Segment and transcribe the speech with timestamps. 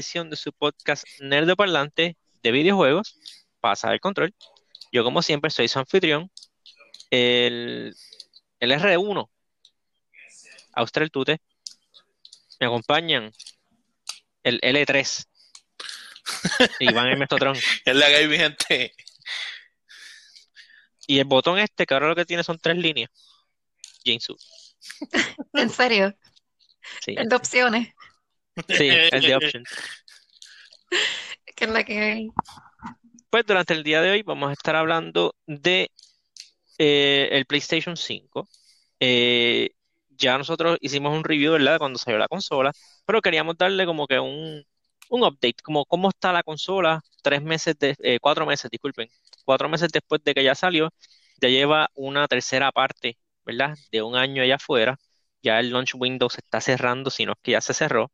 [0.00, 3.18] edición de su podcast Nerdo Parlante de videojuegos,
[3.60, 4.34] Pasa el Control.
[4.90, 6.30] Yo, como siempre, soy su anfitrión,
[7.10, 7.94] el,
[8.60, 9.28] el R1,
[10.72, 11.38] Austral Tute.
[12.58, 13.30] Me acompañan
[14.42, 15.26] el L3,
[16.80, 17.56] Iván el Mestotron.
[17.84, 18.94] Es la que hay, mi gente.
[21.06, 23.10] Y el botón este, que ahora lo que tiene son tres líneas.
[24.02, 24.34] Jinsu.
[25.52, 26.14] ¿En serio?
[27.04, 27.88] Sí, El de opciones.
[28.68, 29.68] sí, el de Options.
[31.56, 32.30] Que es la que hay.
[33.30, 35.90] Pues durante el día de hoy vamos a estar hablando de
[36.78, 38.48] eh, el PlayStation 5.
[39.00, 39.70] Eh,
[40.10, 41.78] ya nosotros hicimos un review, ¿verdad?
[41.78, 42.72] Cuando salió la consola,
[43.06, 44.64] pero queríamos darle como que un,
[45.10, 49.08] un update, como cómo está la consola, tres meses, de, eh, cuatro meses, disculpen,
[49.44, 50.90] cuatro meses después de que ya salió,
[51.40, 53.76] ya lleva una tercera parte, ¿verdad?
[53.92, 54.98] De un año allá afuera.
[55.42, 58.12] Ya el launch window se está cerrando, si no es que ya se cerró.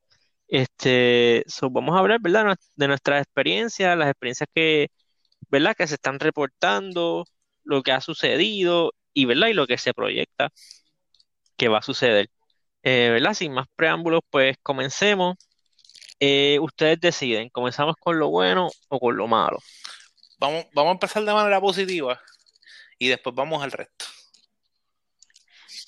[0.48, 2.56] Este, so, vamos a hablar, ¿verdad?
[2.76, 4.88] De nuestras experiencias, las experiencias que,
[5.50, 5.74] ¿verdad?
[5.76, 7.26] Que se están reportando,
[7.64, 9.48] lo que ha sucedido y, ¿verdad?
[9.48, 10.50] Y lo que se proyecta
[11.56, 12.30] que va a suceder.
[12.82, 13.34] Eh, ¿verdad?
[13.34, 15.36] Sin más preámbulos, pues comencemos.
[16.20, 19.58] Eh, ustedes deciden, ¿comenzamos con lo bueno o con lo malo?
[20.38, 22.20] Vamos, vamos a empezar de manera positiva
[22.98, 24.04] y después vamos al resto.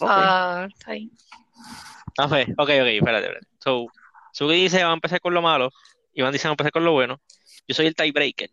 [0.01, 0.11] Ok.
[0.11, 1.11] Ah, está bien.
[2.19, 3.47] A ver, ok, ok, espérate, espérate.
[3.62, 3.86] So,
[4.32, 5.70] Sugi dice, vamos a empezar con lo malo.
[6.14, 7.20] Iván dice, vamos a empezar con lo bueno.
[7.66, 8.50] Yo soy el tiebreaker.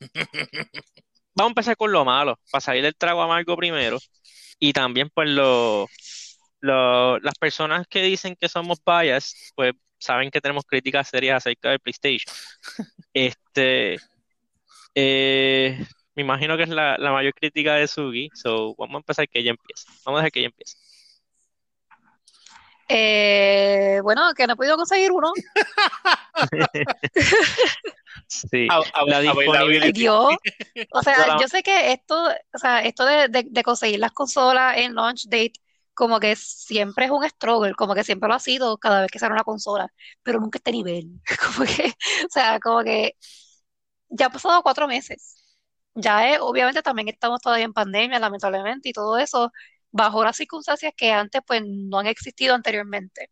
[1.34, 3.98] Vamos a empezar con lo malo, para salir del trago amargo primero.
[4.58, 5.86] Y también, pues, lo,
[6.60, 11.70] lo- las personas que dicen que somos biased, pues, saben que tenemos críticas serias acerca
[11.70, 12.34] del PlayStation.
[13.14, 13.98] Este,
[14.94, 18.30] eh, me imagino que es la, la mayor crítica de Sugi.
[18.34, 19.84] So, vamos a empezar que ella empiece.
[20.04, 20.76] Vamos a dejar que ella empiece.
[22.92, 25.32] Eh, bueno, que no he podido conseguir uno.
[28.26, 29.84] Sí, A- a- la a- disponibilidad.
[29.86, 30.34] Ay, Dios.
[30.92, 32.16] O sea, yo sé que esto,
[32.54, 35.52] o sea, esto de, de- de conseguir las consolas en launch date,
[35.94, 39.18] como que siempre es un struggle, como que siempre lo ha sido cada vez que
[39.18, 39.92] sale una consola,
[40.22, 41.20] pero nunca este nivel.
[41.56, 41.88] Como que,
[42.26, 43.16] o sea, como que
[44.08, 45.36] ya han pasado cuatro meses.
[45.94, 49.52] Ya es, obviamente también estamos todavía en pandemia, lamentablemente, y todo eso,
[49.92, 53.30] bajo las circunstancias que antes pues no han existido anteriormente.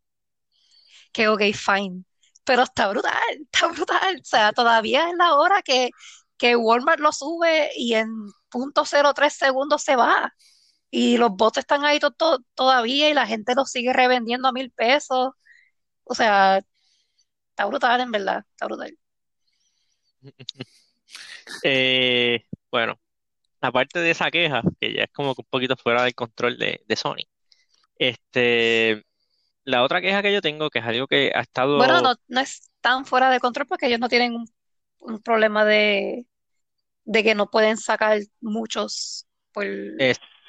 [1.11, 2.03] Que ok, fine.
[2.43, 3.13] Pero está brutal,
[3.51, 4.17] está brutal.
[4.21, 5.89] O sea, todavía es la hora que,
[6.37, 8.09] que Walmart lo sube y en
[8.49, 10.33] punto cero tres segundos se va.
[10.91, 12.15] Y los bots están ahí to-
[12.55, 15.31] todavía y la gente los sigue revendiendo a mil pesos.
[16.05, 16.59] O sea,
[17.51, 18.97] está brutal en verdad, está brutal.
[21.63, 22.99] Eh, bueno,
[23.61, 26.81] aparte de esa queja, que ya es como que un poquito fuera del control de,
[26.87, 27.17] de Sony,
[27.97, 29.03] este,
[29.65, 32.39] la otra queja que yo tengo, que es algo que ha estado, Bueno, no, no
[32.41, 34.47] es tan fuera de control porque ellos no tienen un,
[34.99, 36.25] un problema de,
[37.05, 39.65] de que no pueden sacar muchos por...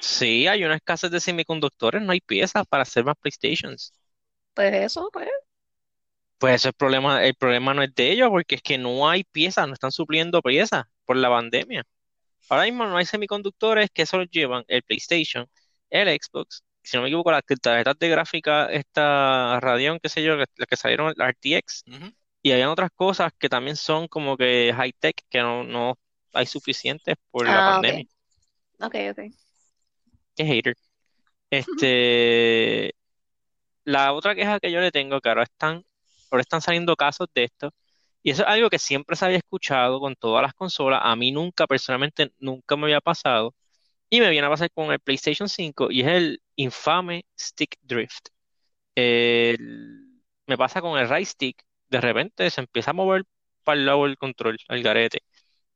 [0.00, 3.93] sí, hay una escasez de semiconductores, no hay piezas para hacer más PlayStations.
[4.54, 5.28] Pues eso, pues.
[6.38, 9.09] Pues ese es el problema, el problema no es de ellos, porque es que no
[9.09, 11.84] hay piezas, no están supliendo piezas por la pandemia.
[12.50, 15.47] Ahora mismo no hay semiconductores que solo llevan el PlayStation,
[15.91, 20.37] el Xbox, si no me equivoco, las tarjetas de gráfica, esta Radeon, qué sé yo,
[20.37, 21.84] las que salieron, la RTX.
[22.43, 25.99] Y hay otras cosas que también son como que high tech, que no, no
[26.34, 28.06] hay suficientes por la Ah, pandemia.
[28.81, 29.21] Ok, ok.
[30.34, 30.75] Qué hater.
[31.50, 32.94] Este,
[33.84, 35.84] la otra queja que yo le tengo, que ahora están,
[36.31, 37.71] ahora están saliendo casos de esto,
[38.22, 41.32] y eso es algo que siempre se había escuchado con todas las consolas, a mí
[41.32, 43.54] nunca, personalmente, nunca me había pasado,
[44.10, 48.28] y me viene a pasar con el PlayStation 5, y es el infame stick drift.
[48.94, 53.25] El- me pasa con el right stick, de repente se empieza a mover
[53.64, 55.20] para el lado del control, al garete.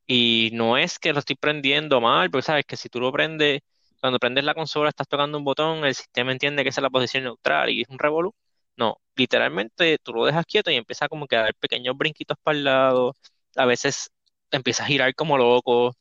[0.06, 3.60] Y no es que lo estoy prendiendo mal, porque sabes que si tú lo prendes,
[4.00, 6.90] cuando prendes la consola, estás tocando un botón, el sistema entiende que esa es la
[6.90, 8.34] posición neutral y es un revolú.
[8.76, 12.58] No, literalmente tú lo dejas quieto y empieza como que a dar pequeños brinquitos para
[12.58, 13.16] el lado.
[13.56, 14.10] A veces
[14.50, 15.96] empieza a girar como loco.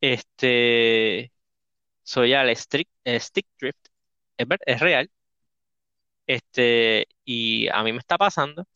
[0.00, 1.32] Este,
[2.02, 3.88] soy ya el stick, el stick drift.
[4.38, 5.10] Es, real.
[6.26, 8.66] Este, y a mí me está pasando.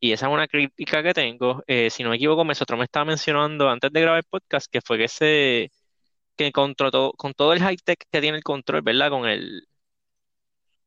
[0.00, 1.62] Y esa es una crítica que tengo.
[1.66, 4.80] Eh, si no me equivoco, Mesotro me estaba mencionando antes de grabar el podcast que
[4.82, 5.70] fue que se
[6.36, 9.10] que con, todo, con todo el high tech que tiene el control, ¿verdad?
[9.10, 9.68] Con el,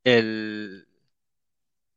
[0.03, 0.87] el,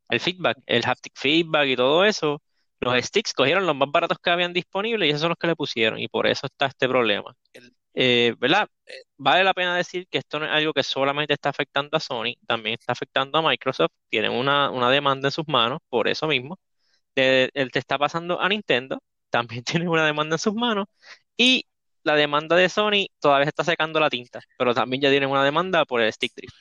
[0.09, 2.43] el feedback, el haptic feedback y todo eso,
[2.81, 5.57] los sticks cogieron los más baratos que habían disponibles y esos son los que le
[5.57, 5.99] pusieron.
[6.01, 7.35] Y por eso está este problema.
[7.95, 8.69] Eh, ¿verdad?
[8.87, 12.01] Eh, Vale la pena decir que esto no es algo que solamente está afectando a
[12.01, 13.93] Sony, también está afectando a Microsoft.
[14.09, 16.59] Tienen una, una demanda en sus manos por eso mismo.
[17.15, 20.87] De- el te está pasando a Nintendo, también tiene una demanda en sus manos.
[21.37, 21.67] Y
[22.05, 25.85] la demanda de Sony todavía está secando la tinta, pero también ya tienen una demanda
[25.85, 26.55] por el stick drift.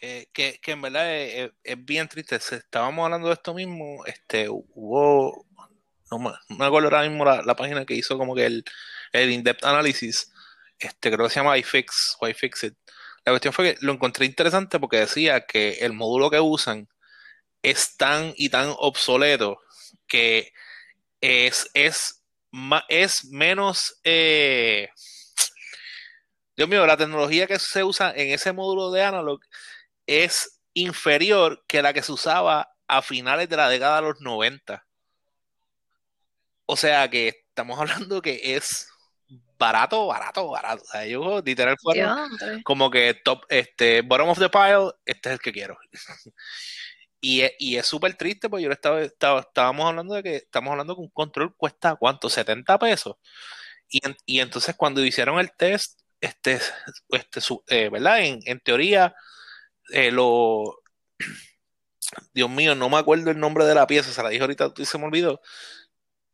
[0.00, 2.36] Que, que, que en verdad es, es- es bien triste.
[2.36, 4.04] Estábamos hablando de esto mismo.
[4.06, 5.46] Este, hubo,
[6.10, 8.64] no me, acuerdo ahora mismo la, la página que hizo como que el,
[9.12, 10.32] el in-depth analysis.
[10.78, 12.74] Este, creo que se llama iFix o iFixit.
[13.24, 16.88] La cuestión fue que lo encontré interesante porque decía que el módulo que usan
[17.62, 19.60] es tan y tan obsoleto
[20.08, 20.52] que
[21.20, 22.24] es, es,
[22.88, 24.88] es menos, eh,
[26.56, 29.40] Dios mío, la tecnología que se usa en ese módulo de Analog
[30.18, 34.86] es inferior que la que se usaba a finales de la década de los 90.
[36.66, 38.88] O sea que estamos hablando que es
[39.58, 40.82] barato, barato, barato.
[40.82, 42.02] O sea, ellos literal fueron
[42.62, 45.78] como que top, este, bottom of the pile, este es el que quiero.
[47.22, 50.36] Y es, y es súper triste porque yo le estaba, estaba- estábamos hablando de que
[50.36, 52.30] estamos hablando que un control cuesta ¿cuánto?
[52.30, 53.16] 70 pesos.
[53.90, 56.60] Y, y entonces cuando hicieron el test, este,
[57.10, 58.20] este, su- eh, ¿verdad?
[58.20, 59.14] En, en teoría,
[59.92, 60.80] eh, lo,
[62.32, 64.84] Dios mío, no me acuerdo el nombre de la pieza, se la dije ahorita y
[64.84, 65.40] se me olvidó.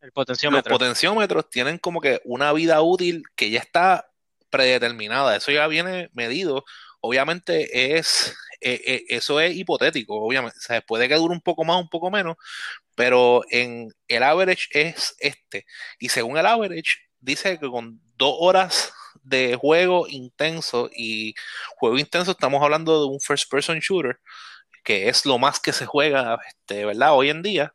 [0.01, 0.71] El Los potenciómetro.
[0.71, 4.09] potenciómetros tienen como que una vida útil que ya está
[4.49, 6.65] predeterminada, eso ya viene medido.
[7.01, 10.57] Obviamente es, eh, eh, eso es hipotético, obviamente.
[10.57, 12.37] O sea, puede que dure un poco más, un poco menos,
[12.95, 15.65] pero en el average es este.
[15.99, 18.93] Y según el average, dice que con dos horas
[19.27, 21.35] de juego intenso y
[21.77, 24.19] juego intenso estamos hablando de un first person shooter,
[24.83, 27.13] que es lo más que se juega, este, ¿verdad?
[27.15, 27.73] Hoy en día,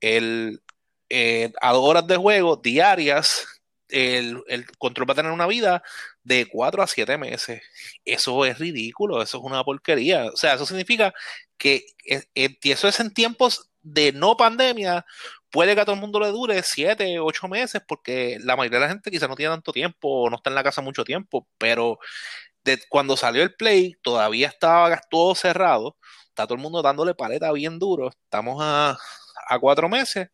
[0.00, 0.62] el,
[1.10, 3.46] eh, a horas de juego diarias,
[3.88, 5.82] el, el control va a tener una vida
[6.24, 7.62] de 4 a 7 meses.
[8.04, 10.26] Eso es ridículo, eso es una porquería.
[10.26, 11.12] O sea, eso significa
[11.58, 15.04] que eh, eh, eso es en tiempos de no pandemia,
[15.50, 18.84] puede que a todo el mundo le dure 7, 8 meses, porque la mayoría de
[18.86, 21.46] la gente quizá no tiene tanto tiempo o no está en la casa mucho tiempo,
[21.58, 21.98] pero
[22.88, 25.96] cuando salió el Play todavía estaba todo cerrado,
[26.28, 28.96] está todo el mundo dándole paleta bien duro, estamos a,
[29.48, 30.28] a cuatro meses,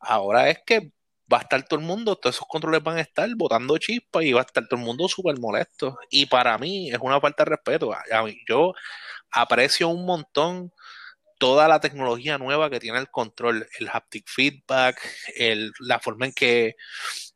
[0.00, 0.92] ahora es que
[1.32, 4.32] va a estar todo el mundo, todos esos controles van a estar botando chispas y
[4.32, 5.98] va a estar todo el mundo súper molesto.
[6.10, 7.92] Y para mí es una falta de respeto.
[8.48, 8.72] Yo
[9.30, 10.72] aprecio un montón
[11.38, 15.00] toda la tecnología nueva que tiene el control, el haptic feedback,
[15.80, 16.76] la forma en que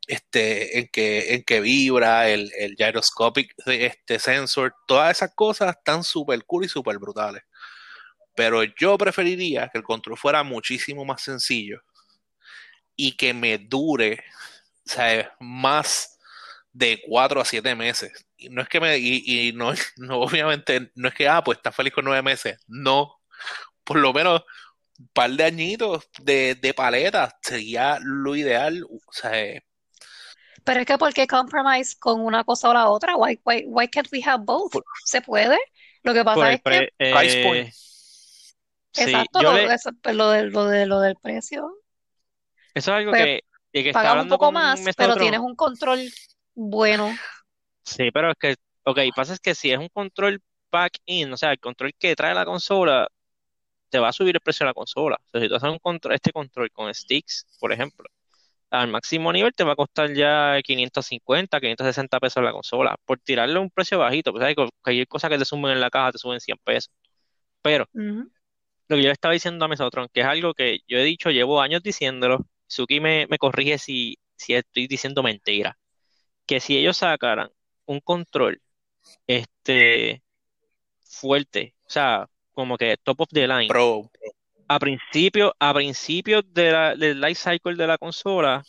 [0.07, 6.05] este, en que, en que vibra, el, el gyroscopic este, sensor, todas esas cosas están
[6.05, 7.43] súper cool y súper brutales.
[8.35, 11.83] Pero yo preferiría que el control fuera muchísimo más sencillo
[12.97, 14.25] y que me dure,
[14.85, 16.19] sea, más
[16.73, 18.27] de 4 a 7 meses.
[18.37, 21.59] Y no es que me, y, y no, no, obviamente, no es que, ah, pues
[21.59, 22.59] está feliz con 9 meses.
[22.67, 23.21] No,
[23.85, 24.43] por lo menos
[24.99, 28.85] un par de añitos de, de paleta sería lo ideal.
[28.85, 29.63] O sea, eh,
[30.65, 33.17] Pero es que ¿por qué compromise con una cosa o la otra?
[33.17, 34.73] Why, why, why can't we have both?
[34.73, 35.59] por- ¿Se puede?
[36.03, 37.69] Lo que Por pasa el es que, pre- price point.
[37.69, 37.75] eh,
[38.93, 41.71] sí, exacto, yo lo, le, eso- pues, lo, del, lo, de, lo del precio.
[42.75, 43.41] eso es algo Pues que,
[43.73, 45.19] y que pagas un poco con más, pero otro.
[45.19, 46.15] tienes un control
[46.55, 47.23] bueno.
[47.85, 51.51] Sí, pero es que, ok, pasa es que si es un control back-in, o sea,
[51.53, 53.09] el control que trae la consola,
[53.93, 55.19] te va a subir el precio de la consola.
[55.27, 58.09] O sea, si tú haces un control, este control con sticks, por ejemplo,
[58.71, 62.97] al máximo nivel te va a costar ya 550, 560 pesos la consola.
[63.05, 66.13] Por tirarle un precio bajito, pues que cualquier cosa que te sumen en la caja
[66.13, 66.91] te suben 100 pesos.
[67.63, 67.87] Pero
[68.89, 71.61] lo que yo estaba diciendo a Mesotron, que es algo que yo he dicho, llevo
[71.61, 75.79] años diciéndolo, Suki me, me corrige si, si estoy diciendo mentira,
[76.47, 77.51] que si ellos sacaran
[77.87, 78.63] un control
[79.27, 80.23] este
[81.05, 84.11] fuerte, o sea, como que top of the line, pro,
[84.69, 88.63] a principio, a principio de la- del life cycle de la consola,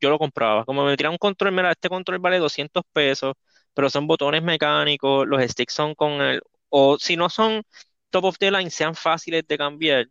[0.00, 0.64] yo lo compraba.
[0.64, 3.34] Como me tiran un control, mira, este control vale 200 pesos,
[3.74, 7.62] pero son botones mecánicos, los sticks son con el, o si no son
[8.10, 10.06] top of the line, sean fáciles de cambiar,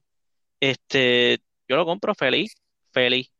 [0.59, 2.55] este, yo lo compro feliz,
[2.93, 3.31] feliz.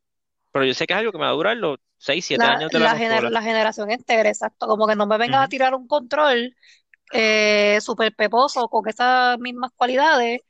[0.52, 2.48] Pero yo sé que es algo que me va a durar los 6, 7 La,
[2.48, 4.68] años de la la, gener- la generación entera, exacto.
[4.68, 6.56] Como que no me vengas a tirar un control
[7.12, 10.42] eh, súper peposo con esas mismas cualidades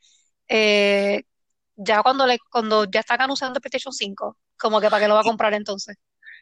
[0.48, 1.24] eh,
[1.76, 5.14] ya cuando le cuando ya están anunciando el PlayStation 5, como que para qué lo
[5.14, 5.96] va a comprar entonces.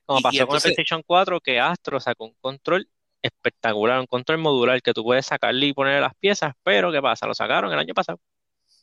[0.06, 2.88] Como pasó con el PlayStation 4, que Astro sacó un control
[3.22, 7.26] espectacular, un control modular que tú puedes sacarle y ponerle las piezas, pero ¿qué pasa?
[7.26, 8.18] Lo sacaron el año pasado.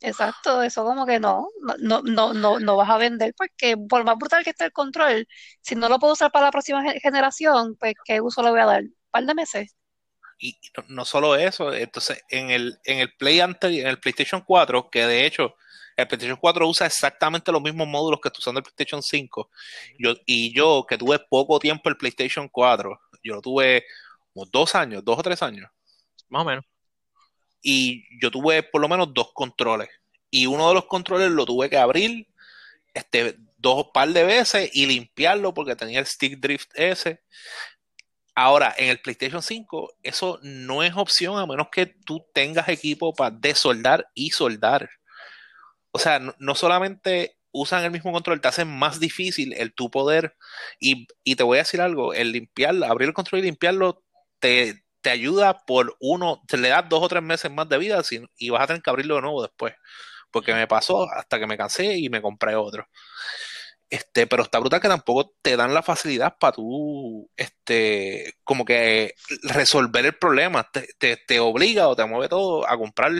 [0.01, 1.47] Exacto, eso como que no,
[1.79, 5.27] no, no, no, no vas a vender porque por más brutal que esté el control,
[5.61, 8.59] si no lo puedo usar para la próxima ge- generación, pues ¿qué uso le voy
[8.59, 8.83] a dar?
[8.83, 9.75] ¿Un par de meses?
[10.37, 14.89] Y no solo eso, entonces en el, en el Play anterior, en el PlayStation 4,
[14.89, 15.55] que de hecho
[15.95, 19.49] el PlayStation 4 usa exactamente los mismos módulos que está usando el PlayStation 5,
[19.97, 23.85] yo, y yo que tuve poco tiempo el PlayStation 4, yo lo tuve
[24.33, 25.69] como dos años, dos o tres años,
[26.27, 26.65] Más o menos.
[27.61, 29.89] y yo tuve por lo menos dos controles,
[30.29, 32.27] y uno de los controles lo tuve que abrir
[32.93, 37.21] este, dos par de veces y limpiarlo porque tenía el stick drift ese.
[38.35, 43.13] Ahora, en el PlayStation 5, eso no es opción a menos que tú tengas equipo
[43.13, 44.89] para desoldar y soldar.
[45.91, 49.89] O sea, no, no solamente usan el mismo control, te hacen más difícil el tu
[49.89, 50.35] poder.
[50.79, 54.03] Y, y te voy a decir algo, el limpiarlo, abrir el control y limpiarlo,
[54.39, 58.03] te, te ayuda por uno, te le das dos o tres meses más de vida
[58.03, 59.73] sin- y vas a tener que abrirlo de nuevo después.
[60.31, 62.87] Porque me pasó hasta que me cansé y me compré otro.
[63.95, 69.13] Este, pero está brutal que tampoco te dan la facilidad para tú, este, como que
[69.43, 70.69] resolver el problema.
[70.69, 73.13] Te, te, te obliga o te mueve todo a comprar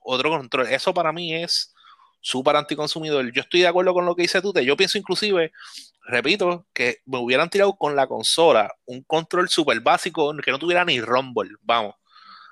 [0.00, 0.66] otro control.
[0.68, 1.72] Eso para mí es
[2.20, 3.32] súper anticonsumidor.
[3.32, 4.52] Yo estoy de acuerdo con lo que dice tú.
[4.52, 5.50] Yo pienso inclusive,
[6.02, 10.84] repito, que me hubieran tirado con la consola un control súper básico que no tuviera
[10.84, 11.94] ni rumble, vamos,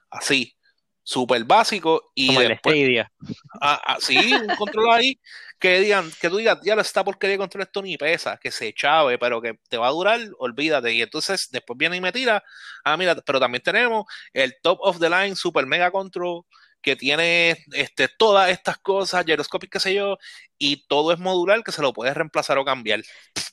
[0.09, 0.57] así,
[1.03, 3.13] súper básico y Como el después, Stadia.
[3.61, 5.21] ah, ah, sí, un control ahí
[5.59, 8.73] que digan, que tú digas, ya esta porquería de control esto ni pesa, que se
[8.75, 10.93] chave, pero que te va a durar, olvídate.
[10.93, 12.43] Y entonces después viene y me tira,
[12.85, 16.45] ah, mira, pero también tenemos el top of the line super mega control
[16.83, 20.19] que tiene este, todas estas cosas, gyroscopic, qué sé yo,
[20.59, 23.03] y todo es modular que se lo puedes reemplazar o cambiar.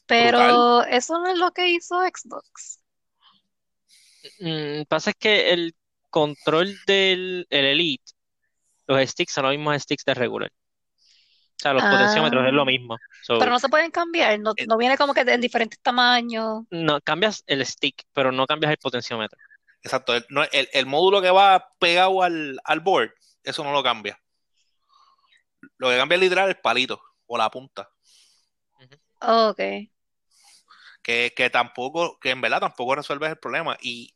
[0.05, 2.79] Pero eso no es lo que hizo Xbox.
[4.39, 5.75] Mm, pasa es que el
[6.09, 8.11] control del el Elite,
[8.87, 10.51] los sticks son los mismos sticks de regular.
[11.63, 11.91] O sea, los Ah.
[11.91, 12.97] potenciómetros es lo mismo.
[13.21, 16.63] So, Pero no se pueden cambiar, no, no viene como que en diferentes tamaños.
[16.71, 19.39] no cambias el stick, pero no cambias el potenciómetro.
[19.81, 23.81] Exacto, el, no, el, el módulo que va pegado al, al board, eso no lo
[23.81, 24.19] cambia.
[25.77, 27.89] Lo que cambia es literal el palito o la punta.
[29.21, 29.57] Ok.
[31.01, 33.77] que, que tampoco, que en verdad tampoco resuelves el problema.
[33.81, 34.13] Y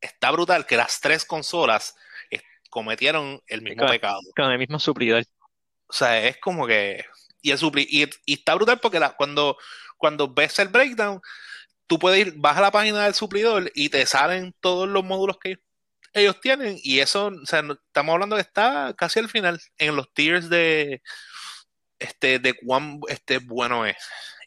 [0.00, 1.94] está brutal que las tres consolas
[2.30, 2.40] eh,
[2.70, 4.20] cometieron el mismo Con- pecado.
[4.36, 5.24] Con el mismo suplidor.
[5.94, 7.04] O sea, es como que.
[7.42, 9.56] Y, supli- y, y está brutal porque cuando,
[9.98, 11.20] cuando ves el breakdown,
[11.88, 15.38] tú puedes ir, vas a la página del suplidor y te salen todos los módulos
[15.40, 15.58] que
[16.14, 16.78] ellos tienen.
[16.82, 21.02] Y eso, o sea, estamos hablando que está casi al final, en los tiers de
[21.98, 23.96] este de cuán este bueno es.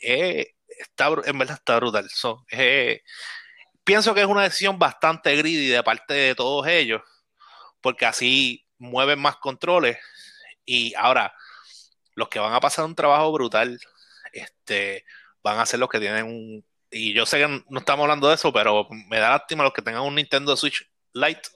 [0.01, 2.10] Eh, está, en verdad está brutal.
[2.10, 3.01] So, eh,
[3.84, 7.01] pienso que es una decisión bastante greedy de parte de todos ellos,
[7.82, 9.98] porque así mueven más controles.
[10.68, 11.34] Y ahora,
[12.14, 13.80] los que van a pasar un trabajo brutal,
[14.34, 15.06] este,
[15.42, 16.66] van a ser los que tienen un.
[16.92, 19.82] Y yo sé que no estamos hablando de eso, pero me da lástima los que
[19.82, 21.50] tengan un Nintendo Switch Lite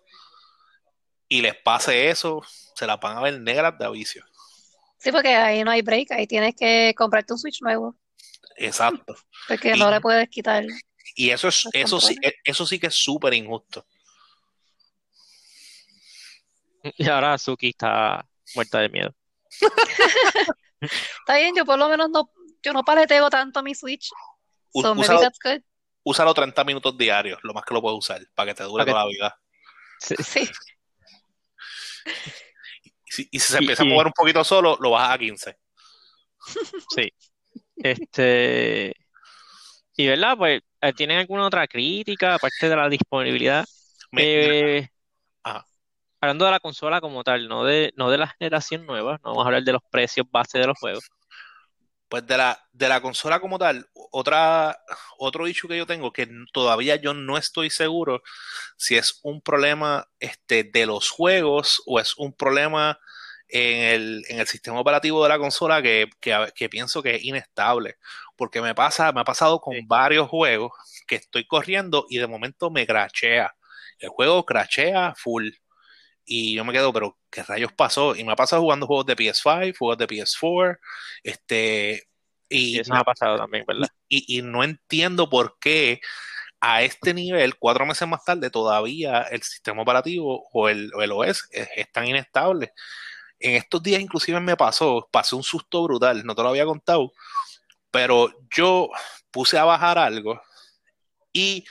[1.28, 2.42] y les pase eso,
[2.76, 4.26] se la van a ver negras de avicio.
[4.98, 7.98] Sí, porque ahí no hay break, ahí tienes que comprarte un Switch nuevo,
[8.56, 9.16] Exacto.
[9.48, 10.66] porque Y- no le puedes quitar.
[11.16, 12.16] Y eso es, eso sí,
[12.46, 13.86] eso sí que es súper injusto.
[16.98, 19.14] Y ahora Suki está muerta de miedo.
[20.82, 22.32] Está bien, yo por lo menos no,
[22.64, 24.10] yo no paleteo tanto mi Switch.
[24.74, 25.62] U- So úsalo- that's good.
[26.04, 29.04] Úsalo 30 minutos diarios, lo más que lo puedes usar, para que te dure toda
[29.04, 29.40] la vida.
[30.00, 30.50] Sí, Sí.
[33.06, 35.16] Y si, y si se Y- empieza a y- mover un poquito solo, lo bajas
[35.16, 35.58] a 15.
[36.96, 37.12] sí.
[37.76, 38.96] Este.
[39.96, 43.66] Y verdad, pues, eh, ¿tienen alguna otra crítica aparte de la disponibilidad?
[44.12, 44.91] Me- Eh.
[46.22, 49.44] Hablando de la consola como tal, no de, no de la generación nueva, no vamos
[49.46, 51.12] a hablar de los precios base de los juegos.
[52.10, 54.78] Pues de la, de la consola como tal, otra,
[55.18, 58.22] otro issue que yo tengo, que todavía yo no estoy seguro
[58.78, 63.00] si es un problema este, de los juegos o es un problema
[63.48, 67.24] en el, en el sistema operativo de la consola que, que- que pienso que es
[67.24, 67.96] inestable.
[68.36, 69.82] Porque me pasa, me ha pasado con Sí.
[69.88, 70.74] varios juegos
[71.08, 73.56] que estoy corriendo y de momento me crachea.
[74.00, 75.50] El juego crachea full.
[76.26, 78.16] Y yo me quedo, pero ¿qué rayos pasó?
[78.16, 80.78] Y me ha pasado jugando juegos de PS5, juegos de PS4,
[81.24, 82.08] este,
[82.50, 83.90] Y y, eso me ha pasado también, ¿verdad?
[84.08, 86.02] y, y no entiendo por qué
[86.62, 91.12] a este nivel, cuatro meses más tarde, todavía el sistema operativo o el, o el
[91.12, 92.72] OS es, es tan inestable.
[93.40, 97.12] En estos días inclusive me pasó, pasé un susto brutal, no te lo había contado,
[97.90, 98.90] pero yo
[99.32, 100.40] puse a bajar algo
[101.34, 101.66] y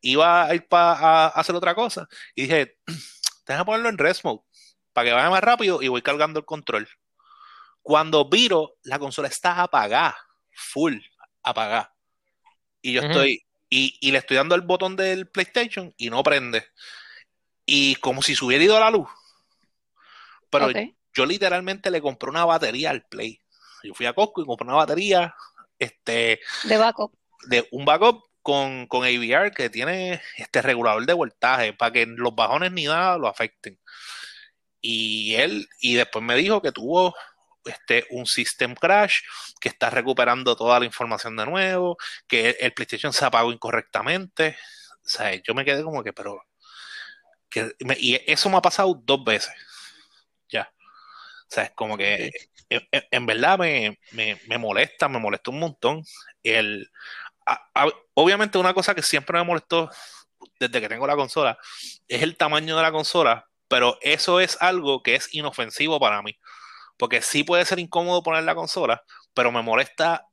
[0.00, 2.76] iba a ir para hacer otra cosa y dije,
[3.46, 4.42] déjame ponerlo en rest mode
[4.92, 6.88] para que vaya más rápido y voy cargando el control.
[7.82, 10.16] Cuando viro, la consola está apagada,
[10.52, 10.96] full
[11.42, 11.94] apagada.
[12.82, 16.66] Y yo estoy, y, le estoy dando el botón del PlayStation y no prende.
[17.64, 19.08] Y como si se hubiera ido la luz.
[20.50, 20.68] Pero
[21.12, 23.40] yo literalmente le compré una batería al Play.
[23.82, 25.34] Yo fui a Costco y compré una batería
[25.78, 27.12] este, de backup.
[27.48, 32.32] De un backup con, con AVR que tiene este regulador de voltaje para que los
[32.32, 33.76] bajones ni nada lo afecten.
[34.80, 37.12] Y él, y después me dijo que tuvo
[37.64, 39.22] este, un system crash,
[39.60, 41.96] que está recuperando toda la información de nuevo,
[42.28, 44.56] que el, PlayStation se apagó incorrectamente.
[45.04, 46.40] O sea, yo me quedé como que, pero.
[47.50, 49.52] Que y eso me ha pasado dos veces.
[50.48, 50.72] Ya.
[51.48, 52.30] O sea, es como que.
[52.68, 53.98] En, verdad me,
[54.56, 56.04] molesta, me molesta un montón.
[56.44, 56.88] El,
[58.16, 59.90] obviamente, una cosa que siempre me molestó
[60.60, 61.58] desde que tengo la consola
[62.08, 66.36] es el tamaño de la consola, pero eso es algo que es inofensivo para mí.
[66.98, 69.02] Porque sí puede ser incómodo poner la consola,
[69.34, 70.26] pero me molesta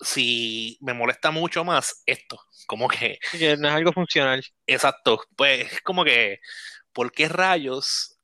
[0.00, 3.18] si me molesta mucho más esto, como que...
[3.58, 4.44] no es algo funcional.
[4.66, 6.38] Exacto, pues es como que,
[6.92, 8.17] ¿por qué rayos?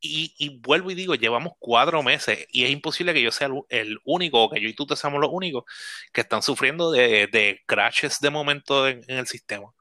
[0.00, 4.44] Y, vuelvo y digo, llevamos cuatro meses y es imposible que yo sea el, único,
[4.44, 5.64] o que yo y tú te seamos los únicos
[6.12, 9.72] que están sufriendo de, crashes de momento en, el sistema.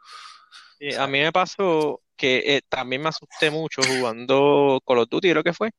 [0.97, 5.43] a mí me pasó que eh, también me asusté mucho jugando Call of Duty, creo
[5.43, 5.71] que fue.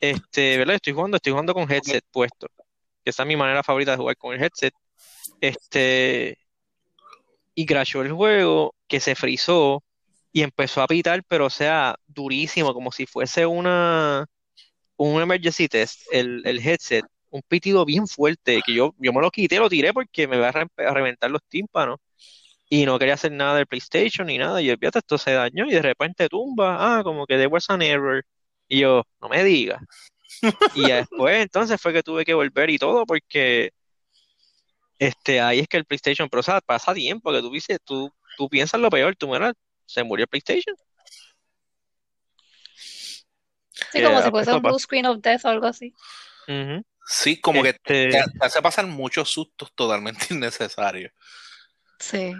[0.00, 0.76] Este, ¿verdad?
[0.76, 2.48] Estoy jugando, estoy jugando con headset puesto.
[3.04, 4.74] Que esa es mi manera favorita de jugar con el headset.
[5.40, 6.38] Este,
[7.54, 9.82] y crashó el juego, que se frizó
[10.32, 14.26] y empezó a pitar, pero o sea, durísimo, como si fuese una
[14.98, 19.58] un emergency test, el, headset, un pitido bien fuerte, que yo, yo me lo quité,
[19.58, 21.98] lo tiré porque me va a, reventar los tímpanos.
[22.70, 24.60] Y no quería hacer nada del PlayStation ni nada.
[24.60, 26.98] Y yo, fíjate, esto se dañó y de repente tumba.
[26.98, 28.22] Ah, como que there was an error.
[28.68, 29.80] Y yo, no me digas.
[30.74, 33.70] Y después entonces fue que tuve que volver y todo porque
[34.98, 38.80] este ahí es que el PlayStation Pro pasa tiempo que tú dices, tú, tú piensas
[38.80, 39.54] lo peor, tú mueras,
[39.88, 40.76] se murió el PlayStation.
[43.90, 45.94] Sí, como si fuese un blue screen of death o algo así.
[47.06, 51.12] Sí, como que te, este hace pasar muchos sustos totalmente innecesarios.
[51.98, 52.34] Sí.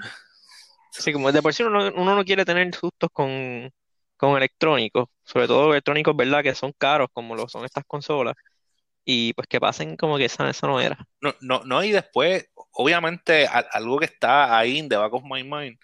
[0.93, 3.73] Sí, como de por sí uno, uno no quiere tener sustos con,
[4.17, 6.43] con electrónicos, sobre todo electrónicos, ¿verdad?
[6.43, 8.35] Que son caros como lo son estas consolas.
[9.05, 10.99] Y pues que pasen como que esa, eso no era.
[11.23, 15.43] No, no, no, y después, obviamente, algo que está ahí en the back of my
[15.43, 15.79] mind,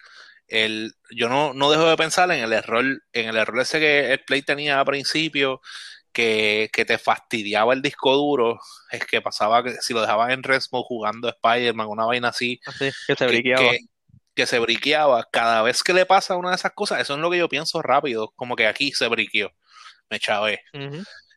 [0.47, 4.11] el, yo no, no dejo de pensar en el error, en el error ese que
[4.11, 5.61] el Play tenía al principio,
[6.15, 10.83] que, te fastidiaba el disco duro, es que pasaba que si lo dejabas en Resmo
[10.83, 13.71] jugando Spider-Man, una vaina así, así que se briqueaba.
[14.33, 17.29] que se briqueaba, cada vez que le pasa una de esas cosas, eso es lo
[17.29, 19.51] que yo pienso rápido, como que aquí se briqueó,
[20.09, 20.61] me chavé.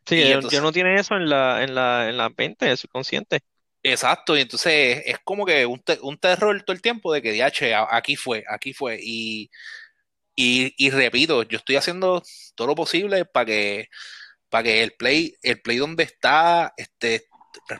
[0.05, 3.41] Sí, yo, no tiene eso en la, en la, en la mente, en el subconsciente.
[3.83, 7.73] Exacto, y entonces es como que un, un terror todo el tiempo de que, DH,
[7.89, 9.49] aquí fue, aquí fue, y,
[10.35, 12.23] y, y repito, yo estoy haciendo
[12.55, 13.89] todo lo posible para que
[14.49, 17.25] para que el play, el play donde está, este,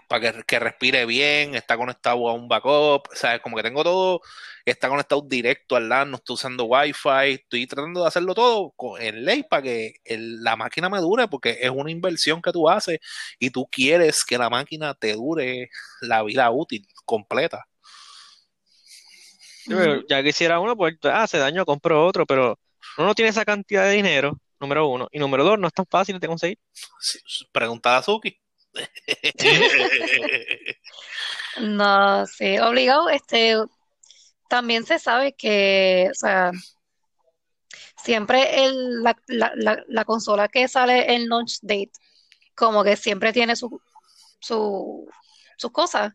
[0.08, 4.22] para que, respire bien, está conectado a un backup, o sea, como que tengo todo,
[4.66, 9.26] está conectado directo al LAN, no estoy usando Wi-Fi, estoy tratando de hacerlo todo en
[9.26, 13.00] ley para que la máquina me dure, porque es una inversión que tú haces
[13.40, 15.70] y tú quieres que la máquina te dure
[16.02, 17.66] la vida útil completa.
[20.10, 22.60] ya quisiera uno, pues hace ah, daño, compro otro, pero
[22.98, 25.86] uno no tiene esa cantidad de dinero, número uno, y número dos, no es tan
[25.86, 26.60] fácil de conseguir.
[27.52, 28.40] preguntar a Suki.
[31.60, 33.56] No, sí, obligado, este,
[34.48, 36.52] también se sabe que, o sea,
[37.98, 41.92] siempre el, la, la, la, consola que sale en launch date,
[42.56, 43.82] como que siempre tiene su,
[44.40, 45.08] su,
[45.58, 46.14] sus cosas,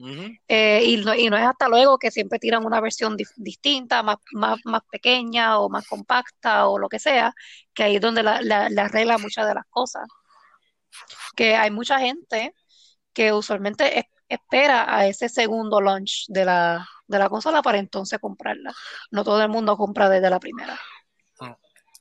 [0.48, 4.16] eh, y, no, y no es hasta luego que siempre tiran una versión distinta, más,
[4.32, 7.34] más, más pequeña o más compacta o lo que sea,
[7.74, 10.06] que ahí es donde la, la, la arregla muchas de las cosas
[11.36, 12.54] que hay mucha gente
[13.12, 18.74] que usualmente espera a ese segundo launch de la, de la consola para entonces comprarla.
[19.10, 20.78] No todo el mundo compra desde la primera.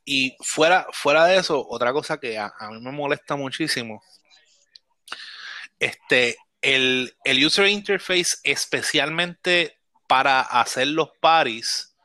[0.06, 4.04] Y fuera, fuera de eso, otra cosa que a, mí me molesta muchísimo,
[5.80, 11.96] este, el, el user interface especialmente para hacer los paris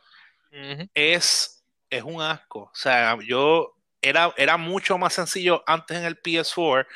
[0.95, 2.61] es, es un asco.
[2.61, 3.78] O sea, yo
[4.09, 6.87] era, era mucho más sencillo antes en el PS4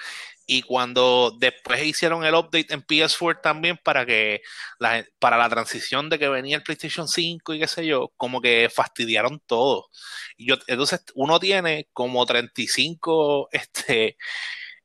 [0.47, 4.43] Y cuando después hicieron el update en PS4 también para que
[4.79, 8.41] la, para la transición de que venía el PlayStation 5 y qué sé yo, como
[8.41, 9.89] que fastidiaron todo.
[10.37, 14.17] Y yo, entonces uno tiene como 35 este,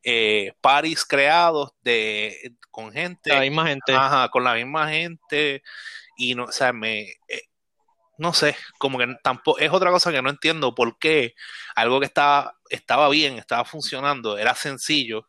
[0.04, 3.30] eh, parties creados de, con gente.
[3.30, 3.94] La misma gente.
[3.94, 5.63] Ajá, con la misma gente.
[6.16, 7.02] Y no, o sea, me.
[7.28, 7.42] Eh,
[8.17, 9.60] no sé, como que tampoco.
[9.60, 11.36] Es otra cosa que no entiendo por qué
[11.75, 15.27] algo que estaba, estaba bien, estaba funcionando, era sencillo.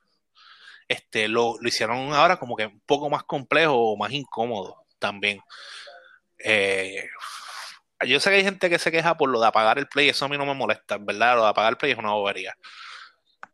[0.89, 5.41] Este, lo, lo hicieron ahora como que un poco más complejo o más incómodo también.
[6.39, 7.09] Eh,
[8.07, 10.25] yo sé que hay gente que se queja por lo de apagar el play, eso
[10.25, 11.37] a mí no me molesta, ¿verdad?
[11.37, 12.55] Lo de apagar el play es una bobería.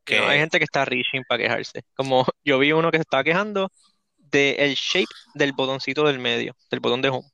[0.05, 0.21] Que...
[0.21, 1.83] No, hay gente que está reaching para quejarse.
[1.95, 3.71] Como yo vi uno que se estaba quejando
[4.19, 7.34] del el shape del botoncito del medio, del botón de home.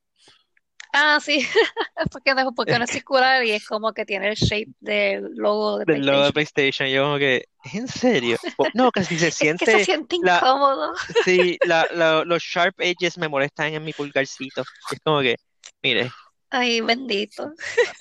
[0.92, 1.46] Ah, sí,
[2.12, 5.78] porque no, porque no es circular y es como que tiene el shape del logo
[5.78, 6.12] de Del PlayStation.
[6.14, 6.88] logo de PlayStation.
[6.88, 8.36] Yo como que, ¿en serio?
[8.74, 9.64] No, casi se Es siente...
[9.64, 10.92] que se siente la- incómodo.
[11.24, 14.62] Sí, la, la- los sharp edges me molestan en mi pulgarcito.
[14.90, 15.36] Es como que,
[15.82, 16.10] mire.
[16.52, 17.52] Ay, bendito.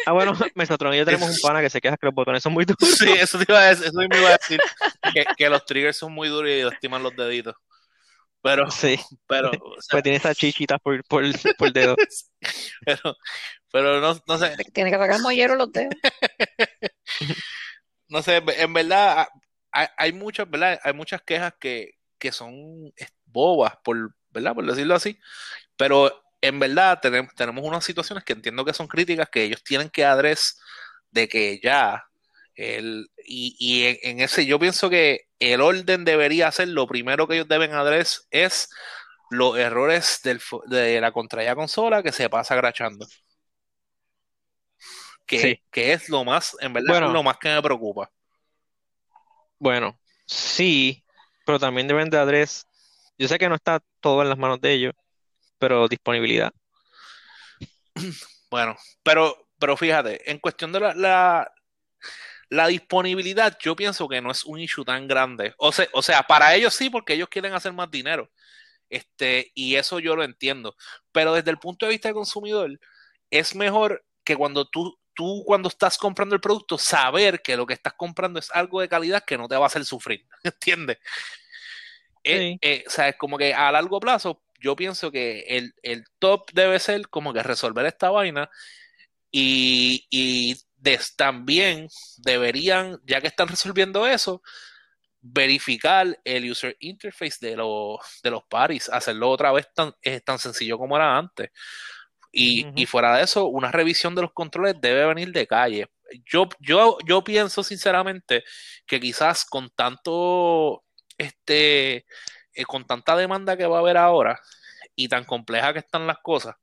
[0.08, 2.52] Ah, bueno, Mesotron y yo tenemos un pana que se queja que los botones son
[2.54, 2.98] muy duros.
[2.98, 4.60] Sí, eso te iba a decir, eso me iba a decir.
[5.14, 7.54] Que, que los triggers son muy duros y lastiman los deditos.
[8.42, 11.24] Pero, Sí, pero, o sea, pues tiene esas chichitas por, por,
[11.58, 11.96] por dedo.
[12.86, 13.16] pero,
[13.72, 15.94] pero no, no sé, Tiene que sacar mollero los dedos.
[18.08, 19.28] no sé, en verdad
[19.72, 20.80] hay, hay muchas, ¿verdad?
[20.84, 22.92] Hay muchas quejas que, que son
[23.26, 24.56] bobas, por, ¿verdad?
[24.56, 25.20] Por decirlo así.
[25.78, 29.90] Pero en verdad tenemos, tenemos unas situaciones que entiendo que son críticas que ellos tienen
[29.90, 30.60] que adres
[31.12, 32.09] de que ya
[32.60, 37.28] el, y, y en, en ese yo pienso que el orden debería ser lo primero
[37.28, 38.70] que ellos deben adres es
[39.32, 43.08] los errores del, de la contraria consola que se pasa grachando.
[45.26, 45.62] Que, Sí.
[45.72, 47.14] que es lo más, en verdad, Bueno.
[47.14, 48.12] lo más que me preocupa.
[49.60, 51.04] Bueno, sí,
[51.46, 52.66] pero también deben de adres.
[53.18, 54.94] Yo sé que no está todo en las manos de ellos,
[55.60, 56.52] pero disponibilidad.
[58.52, 61.54] Bueno, pero, pero fíjate, en cuestión de la, la,
[62.50, 65.54] la disponibilidad, yo pienso que no es un issue tan grande.
[65.58, 68.32] O sea, o sea, para ellos sí, porque ellos quieren hacer más dinero.
[68.90, 70.76] Este, y eso yo lo entiendo.
[71.12, 72.80] Pero desde el punto de vista del consumidor,
[73.30, 77.74] es mejor que cuando tú, tú cuando estás comprando el producto, saber que lo que
[77.76, 80.26] estás comprando es algo de calidad que no te va a hacer sufrir.
[80.44, 80.98] ¿Entiendes?
[82.24, 82.58] Eh, Sí.
[82.62, 86.50] eh, o sea, es como que a largo plazo, yo pienso que el, el top
[86.54, 88.50] debe ser como que resolver esta vaina
[89.32, 91.88] y, y des- también
[92.18, 94.42] deberían, ya que están resolviendo eso,
[95.22, 100.40] verificar el user interface de los, de los paris, hacerlo otra vez tan, es tan
[100.40, 101.50] sencillo como era antes.
[102.32, 105.88] Y, y fuera de eso, una revisión de los controles debe venir de calle.
[106.26, 108.44] Yo, yo, yo pienso sinceramente
[108.86, 110.84] que quizás con tanto,
[111.18, 112.06] este,
[112.54, 114.40] eh, con tanta demanda que va a haber ahora
[114.96, 116.56] y tan compleja que están las cosas,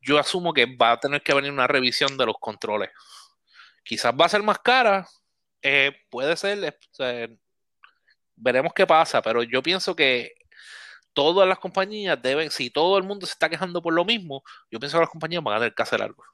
[0.00, 2.90] yo asumo que va a tener que venir una revisión de los controles.
[3.84, 5.06] Quizás va a ser más cara,
[5.62, 6.78] eh, puede ser,
[8.36, 10.34] veremos qué pasa, pero yo pienso que
[11.12, 14.78] todas las compañías deben, si todo el mundo se está quejando por lo mismo, yo
[14.78, 16.24] pienso que las compañías van a tener que hacer algo.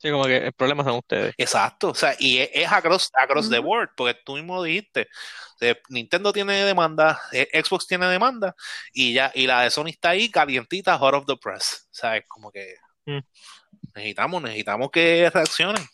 [0.00, 1.34] Sí, como que el problema son ustedes.
[1.36, 5.08] Exacto, o sea, y es, es across, across the board, porque tú mismo dijiste,
[5.88, 8.54] Nintendo tiene demanda, eh, Xbox tiene demanda,
[8.92, 12.24] y ya, y la de Sony está ahí calientita, hot of the press, ¿sabes?
[12.28, 12.74] Como que
[13.06, 13.18] Mm.
[13.94, 15.84] necesitamos, necesitamos que reaccionen.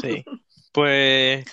[0.00, 0.24] Sí.
[0.72, 1.44] Pues,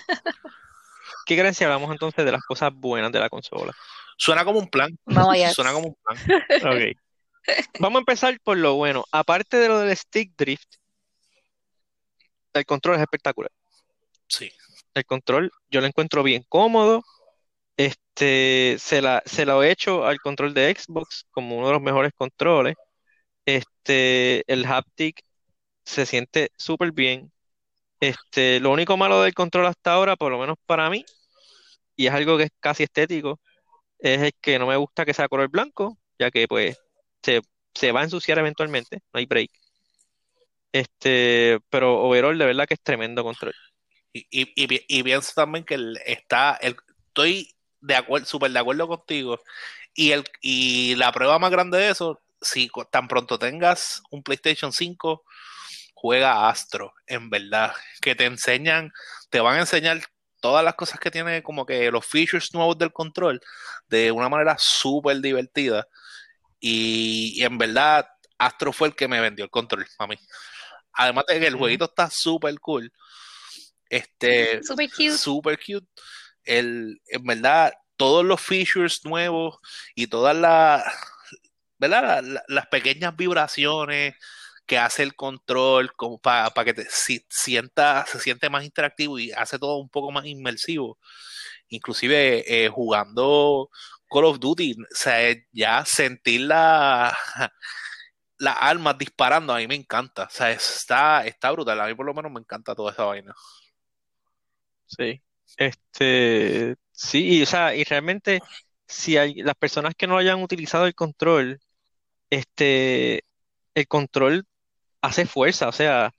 [1.26, 3.72] ¿qué creen si hablamos entonces de las cosas buenas de la consola?
[4.16, 5.50] Suena como un plan, Vamos allá.
[5.52, 6.16] suena como un plan.
[6.92, 6.98] Ok.
[7.80, 9.04] Vamos a empezar por lo bueno.
[9.12, 10.76] Aparte de lo del stick drift,
[12.52, 13.50] el control es espectacular.
[14.26, 14.50] Sí,
[14.94, 17.02] El control yo lo encuentro bien cómodo.
[17.76, 21.82] Este, se la, se lo he hecho al control de Xbox como uno de los
[21.82, 22.76] mejores controles.
[23.46, 25.22] Este, el haptic
[25.84, 27.32] se siente súper bien.
[28.00, 31.04] Este, lo único malo del control hasta ahora, por lo menos para mí,
[31.96, 33.40] y es algo que es casi estético,
[33.98, 36.78] es el que no me gusta que sea color blanco, ya que pues
[37.22, 37.42] se,
[37.74, 39.50] se va a ensuciar eventualmente, no hay break.
[40.72, 43.54] Este, pero overall de verdad que es tremendo control.
[44.12, 45.76] y, y, y, pi- y pienso también que
[46.06, 46.76] está, el,
[47.08, 49.40] estoy de acuerdo, súper de acuerdo contigo,
[49.94, 54.72] y, el, y la prueba más grande de eso, si tan pronto tengas un PlayStation
[54.72, 55.24] 5,
[55.94, 58.92] juega Astro, en verdad, que te enseñan,
[59.30, 60.00] te van a enseñar
[60.40, 63.40] todas las cosas que tiene, como que los features nuevos del control,
[63.88, 65.88] de una manera súper divertida.
[66.60, 68.06] Y, y en verdad,
[68.38, 70.16] Astro fue el que me vendió el control a mí.
[70.92, 72.92] Además de que el jueguito está súper cool.
[73.88, 75.16] Este, Super cute.
[75.18, 75.86] super cute.
[76.44, 79.56] el, en verdad, todos los features nuevos
[79.94, 80.84] y todas las,
[81.78, 82.22] ¿verdad?
[82.48, 84.14] las pequeñas vibraciones
[84.66, 85.90] que hace el control
[86.22, 86.86] para que te
[87.30, 90.98] sienta, se siente más interactivo y hace todo un poco más inmersivo.
[91.70, 93.70] Inclusive eh, jugando
[94.10, 97.16] Call of Duty, o sea, ya sentir la,
[98.38, 100.24] las armas disparando, a mí me encanta.
[100.24, 101.80] O sea, está, está brutal.
[101.80, 103.34] A mí por lo menos me encanta toda esa vaina.
[104.86, 105.22] Sí.
[105.56, 108.40] Este, sí, y, o sea, y realmente,
[108.86, 111.60] si hay las personas que no hayan utilizado el control,
[112.30, 113.24] este,
[113.74, 114.46] el control
[115.02, 116.12] hace fuerza, o sea,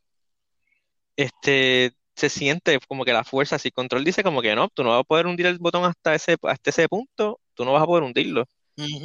[1.16, 4.84] este, se siente como que la fuerza, si el control dice como que no, tú
[4.84, 7.84] no vas a poder hundir el botón hasta ese, hasta ese punto, tú no vas
[7.84, 8.46] a poder hundirlo,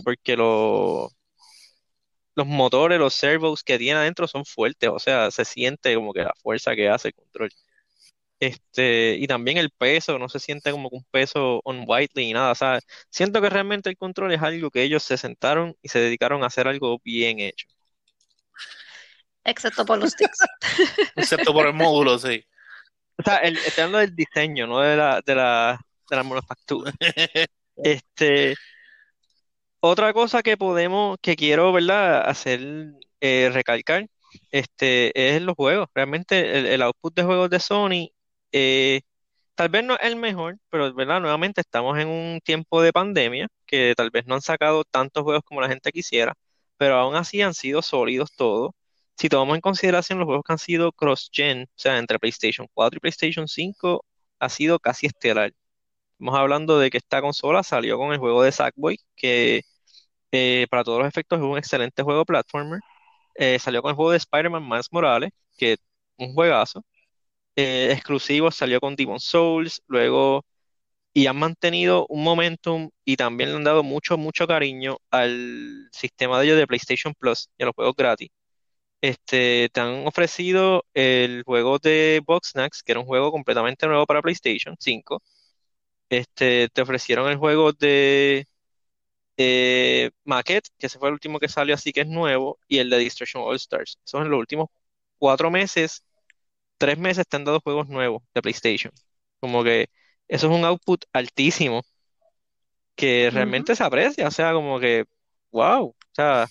[0.05, 1.11] porque lo,
[2.35, 6.23] los motores, los servos que tiene adentro son fuertes, o sea, se siente como que
[6.23, 7.51] la fuerza que hace el control.
[8.41, 12.51] Este, y también el peso, no se siente como un peso on whitely y nada,
[12.53, 16.01] o sea, siento que realmente el control es algo que ellos se sentaron y se
[16.01, 17.67] dedicaron a hacer algo bien hecho.
[19.45, 20.39] Excepto por los sticks.
[21.17, 22.45] Excepto por el módulo, sí.
[23.19, 26.93] O sea, el, estoy hablando del diseño, no de la, de la, de la manufactura.
[27.77, 28.55] Este,
[29.81, 32.29] otra cosa que podemos, que quiero, ¿verdad?
[32.29, 32.61] Hacer,
[33.21, 34.07] eh, recalcar,
[34.51, 35.89] este, es los juegos.
[35.95, 38.11] Realmente el, output de juegos de Sony,
[38.53, 39.03] eh,
[39.55, 41.21] tal vez no es el mejor, pero, ¿verdad?
[41.21, 45.43] Nuevamente estamos en un tiempo de pandemia, que tal vez no han sacado tantos juegos
[45.45, 46.35] como la gente quisiera,
[46.77, 48.73] pero aún así han sido sólidos todos
[49.17, 52.97] si tomamos en consideración los juegos que han sido cross-gen, o sea, entre PlayStation 4
[52.99, 54.05] y PlayStation 5,
[54.39, 55.53] ha sido casi estelar.
[56.15, 59.63] Estamos hablando de que esta consola salió con el juego de Sackboy, que
[60.33, 62.81] eh, para todos los efectos es un excelente juego platformer.
[63.37, 65.77] Eh, salió con el juego de Spider-Man Miles Morales, que
[66.19, 66.85] un juegazo.
[67.57, 70.45] Eh, exclusivo salió con Demon Souls, luego
[71.13, 76.39] y han mantenido un momentum y también le han dado mucho, mucho cariño al sistema
[76.41, 78.31] de ellos de PlayStation Plus y a los juegos gratis.
[79.05, 84.23] Este, te han ofrecido el juego de Boxnax, que era un juego completamente nuevo para
[84.23, 85.23] PlayStation 5.
[86.09, 88.47] Este, te ofrecieron el juego de
[89.37, 92.91] eh, Maquette, que ese fue el último que salió, así que es nuevo, y el
[92.91, 93.99] de Destruction All Stars.
[94.07, 94.69] Esos en los últimos
[95.19, 96.05] cuatro meses,
[96.79, 98.93] tres meses te han dado juegos nuevos de PlayStation.
[99.41, 99.89] Como que
[100.29, 101.83] eso es un output altísimo
[102.95, 105.05] que realmente se aprecia, o sea, como que,
[105.51, 106.47] wow, o sea,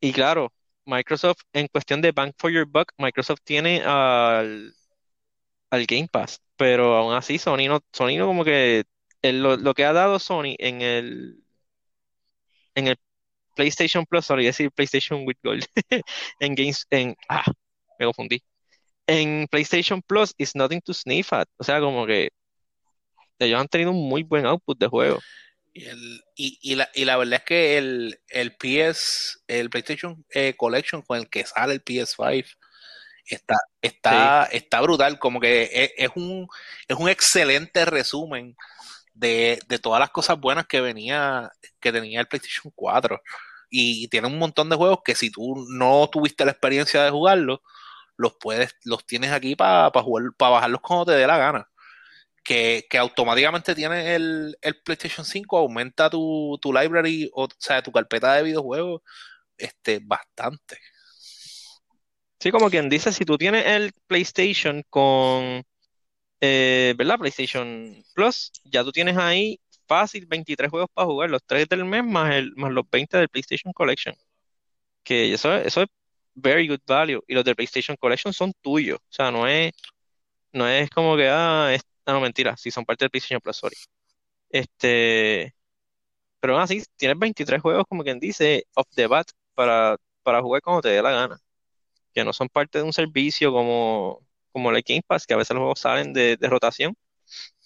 [0.00, 0.52] y claro,
[0.88, 4.74] Microsoft, en cuestión de Bank for Your Buck, Microsoft tiene al,
[5.70, 8.84] al Game Pass, pero aún así Sony no, Sony no como que
[9.22, 11.44] lo, que ha dado Sony en el
[12.74, 12.96] en el
[13.56, 15.64] PlayStation Plus, sorry, decir PlayStation with Gold,
[16.40, 17.44] en Games, en, ah,
[17.98, 18.42] me confundí.
[19.06, 22.30] En PlayStation Plus is nothing to sniff at, o sea, como que
[23.38, 25.18] ellos han tenido un muy buen output de juego.
[26.34, 31.02] Y, y, la, y la verdad es que el, el PS, el PlayStation eh, Collection
[31.02, 32.46] con el que sale el PS5
[33.24, 35.18] está, está, está brutal.
[35.18, 36.48] Como que es, es, un,
[36.86, 38.56] es un excelente resumen
[39.14, 43.20] de, de, todas las cosas buenas que venía, que tenía el PlayStation 4.
[43.70, 47.60] Y tiene un montón de juegos que si tú no tuviste la experiencia de jugarlos,
[48.16, 51.68] los puedes, los tienes aquí para jugar, para bajarlos cuando te dé la gana
[52.48, 59.02] que, automáticamente tienes el, PlayStation 5, aumenta tu, library, o, sea, tu carpeta de videojuegos
[59.58, 60.78] este, bastante.
[62.40, 65.62] Sí, como quien dice, si tú tienes el PlayStation con,
[66.40, 67.18] eh, ¿verdad?
[67.18, 72.04] PlayStation Plus, ya tú tienes ahí fácil 23 juegos para jugar, los 3 del mes
[72.04, 74.14] más, el, más los 20 del PlayStation Collection.
[75.02, 75.88] Que eso, eso es
[76.34, 77.22] very good value.
[77.26, 78.98] Y los del PlayStation Collection son tuyos.
[79.00, 79.72] O sea, no es,
[80.52, 81.76] no es como que, ah,
[82.08, 83.76] no, no, mentira, si son parte del PlayStation Plus, sorry.
[84.50, 85.54] Este,
[86.40, 90.62] pero aún así, tienes 23 juegos, como quien dice, off the bat, para, para jugar
[90.62, 91.38] cuando te dé la gana.
[92.14, 95.54] Que no son parte de un servicio como, como el Game Pass, que a veces
[95.54, 96.96] los juegos salen de, rotación.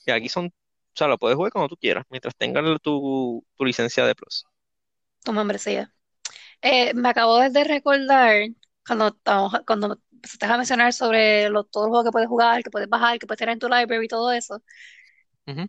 [0.06, 0.52] Y aquí son, o
[0.96, 4.44] sea, lo puedes jugar cuando tú quieras, mientras tengas tu, tu licencia de Plus.
[5.24, 5.94] Tu membresía.
[6.62, 8.48] Eh, me acabo de recordar
[8.86, 9.16] cuando,
[9.66, 13.18] cuando empezaste a mencionar sobre los, todos los juegos que puedes jugar, que puedes bajar,
[13.18, 14.62] que puedes tener en tu library y todo eso,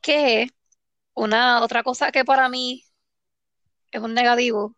[0.02, 0.48] que
[1.14, 2.84] una otra cosa que para mí
[3.92, 4.76] es un negativo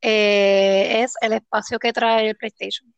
[0.00, 2.92] eh, es el espacio que trae el PlayStation.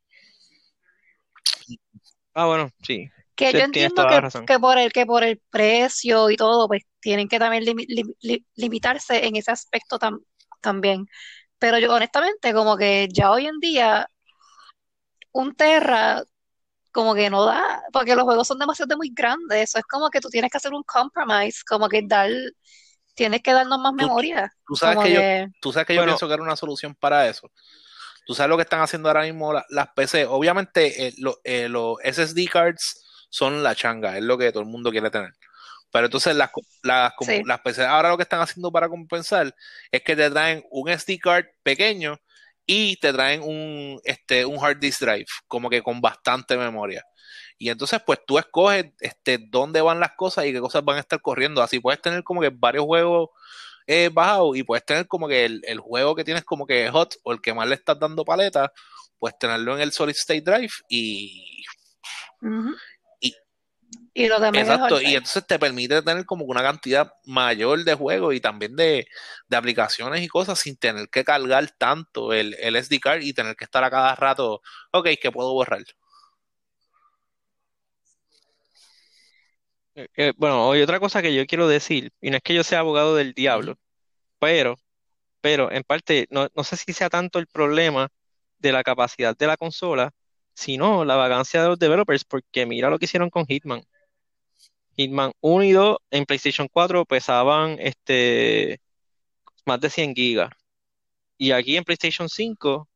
[2.34, 3.08] Ah, bueno, sí.
[3.34, 4.06] Que yo entiendo
[4.46, 7.64] que, por el, que por el precio y todo, pues tienen que también
[8.54, 9.98] limitarse en ese aspecto
[10.60, 11.06] también.
[11.58, 14.08] Pero yo honestamente, como que ya hoy en día
[15.32, 16.22] un Terra
[16.92, 20.20] como que no da, porque los juegos son demasiado muy grandes, eso es como que
[20.20, 22.30] tú tienes que hacer un compromise, como que dar,
[23.14, 24.52] tienes que darnos más memoria.
[24.66, 26.12] Tú sabes Como que yo, que- tú sabes que yo Bueno.
[26.12, 27.50] pienso que era una solución para eso.
[28.26, 30.26] Tú sabes lo que están haciendo ahora mismo la- las PC.
[30.26, 34.68] Obviamente, eh, lo- eh, los SSD cards son la changa, es lo que todo el
[34.68, 35.32] mundo quiere tener.
[35.90, 36.50] Pero entonces las,
[36.82, 37.42] las, Sí.
[37.44, 39.54] las PC ahora lo que están haciendo para compensar
[39.90, 42.18] es que te traen un SD card pequeño
[42.66, 47.04] y te traen un, este, un hard disk drive, como que con bastante memoria.
[47.58, 51.00] Y entonces, pues tú escoges este, dónde van las cosas y qué cosas van a
[51.00, 51.62] estar corriendo.
[51.62, 53.30] Así puedes tener como que varios juegos
[53.86, 57.14] eh, bajados y puedes tener como que el, el juego que tienes como que hot
[57.24, 58.72] o el que más le estás dando paleta,
[59.18, 61.62] pues tenerlo en el solid state drive y
[64.14, 68.34] Y lo demás exacto, y entonces te permite tener como una cantidad mayor de juegos
[68.34, 69.06] y también de,
[69.48, 73.56] de aplicaciones y cosas sin tener que cargar tanto el, el SD card y tener
[73.56, 74.60] que estar a cada rato,
[74.92, 75.82] ok, que puedo borrar.
[79.94, 82.64] Eh, eh, bueno, y otra cosa que yo quiero decir, y no es que yo
[82.64, 83.78] sea abogado del diablo,
[84.38, 84.76] pero,
[85.40, 88.08] pero en parte, no, no sé si sea tanto el problema
[88.58, 90.12] de la capacidad de la consola,
[90.54, 93.82] sino la vagancia de los developers, porque mira lo que hicieron con Hitman.
[94.96, 98.80] Hitman 1 y 2 en PlayStation 4 pesaban este,
[99.66, 100.50] más de 100 gigas.
[101.38, 102.88] Y aquí en PlayStation 5,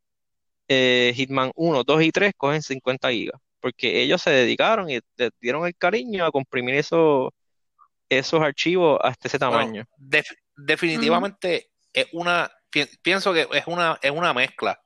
[0.69, 3.41] eh, Hitman 1, 2 y 3 cogen 50 gigas.
[3.61, 7.31] Porque ellos se dedicaron y le dieron el cariño a comprimir esos,
[8.09, 9.85] esos archivos hasta ese Bueno, tamaño.
[9.97, 14.79] def- definitivamente es una, pi- pienso que es una, es una mezcla.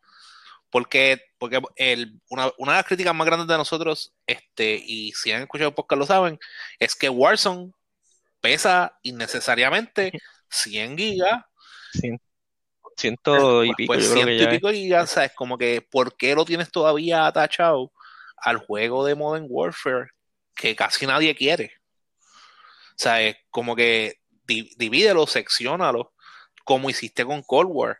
[0.70, 5.32] Porque, porque el, una, una de las críticas más grandes de nosotros, este, y si
[5.32, 6.38] han escuchado el podcast lo saben,
[6.78, 7.72] es que Warzone
[8.40, 10.12] pesa innecesariamente
[10.50, 11.44] 100 gigas,
[11.94, 12.20] Cien-
[12.96, 14.48] ciento y pues, pico, pues que ciento y es.
[14.48, 15.32] pico gigas, ¿sabes?
[15.34, 17.90] Como que, ¿por qué lo tienes todavía atachado
[18.36, 20.08] al juego de Modern Warfare
[20.54, 21.72] que casi nadie quiere?
[22.90, 26.12] O sea, es como que di- divídelo, secciónalo,
[26.64, 27.98] como hiciste con Cold War.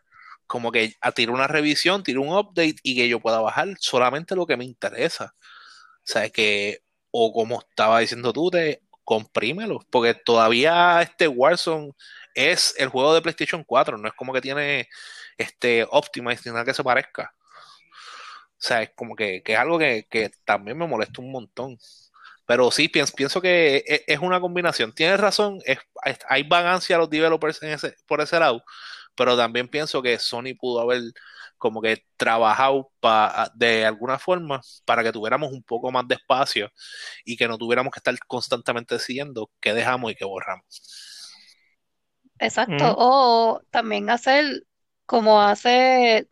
[0.51, 4.35] Como que a tira una revisión, tira un update y que yo pueda bajar solamente
[4.35, 5.33] lo que me interesa.
[5.83, 6.79] O sea, que,
[7.11, 11.91] o como estaba diciendo tú, te comprímelo, porque todavía este Warzone
[12.35, 14.87] es el juego de PlayStation 4, no es como que tiene
[15.37, 17.33] este Optimize ni nada que se parezca.
[18.39, 21.77] O sea, es como que, que es algo que, que también me molesta un montón.
[22.45, 24.93] Pero sí, pienso, pienso que es, es una combinación.
[24.93, 25.79] Tienes razón, es-
[26.29, 28.63] hay vagancia a los developers en ese, por ese lado,
[29.25, 31.01] pero también pienso que Sony pudo haber
[31.57, 36.69] como que trabajado pa- de alguna forma para que tuviéramos un poco más de espacio
[37.25, 40.65] y que no tuviéramos que estar constantemente decidiendo qué dejamos y qué borramos.
[42.39, 42.85] Exacto.
[42.97, 44.65] O también hacer
[45.05, 46.29] como hace,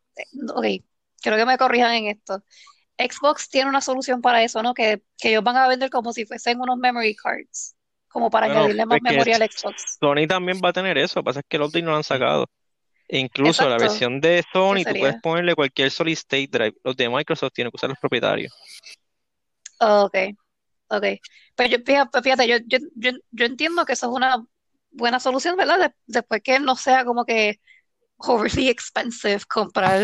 [0.56, 0.66] ok,
[1.22, 2.44] quiero que me corrijan en esto.
[2.98, 4.74] Xbox tiene una solución para eso, ¿no?
[4.76, 7.76] Que, que ellos van a vender como si fuesen unos memory cards,
[8.10, 10.02] como para Bueno, añadirle más memoria al Xbox.
[10.02, 11.98] Sony también va a tener eso, lo que pasa es que el update no lo
[11.98, 12.48] han sacado.
[13.12, 16.76] E incluso la versión de Sony, ¿Qué tú puedes ponerle cualquier solid state drive.
[16.84, 18.54] Los de Microsoft tienen que usar los propietarios.
[19.80, 20.16] Ok,
[20.90, 21.04] ok.
[21.56, 24.46] Pero yo, fíjate, fíjate, yo, yo, yo, yo entiendo que eso es una
[24.92, 25.80] buena solución, ¿verdad?
[25.80, 27.60] De- después que no sea como que
[28.18, 30.00] overly expensive comprar,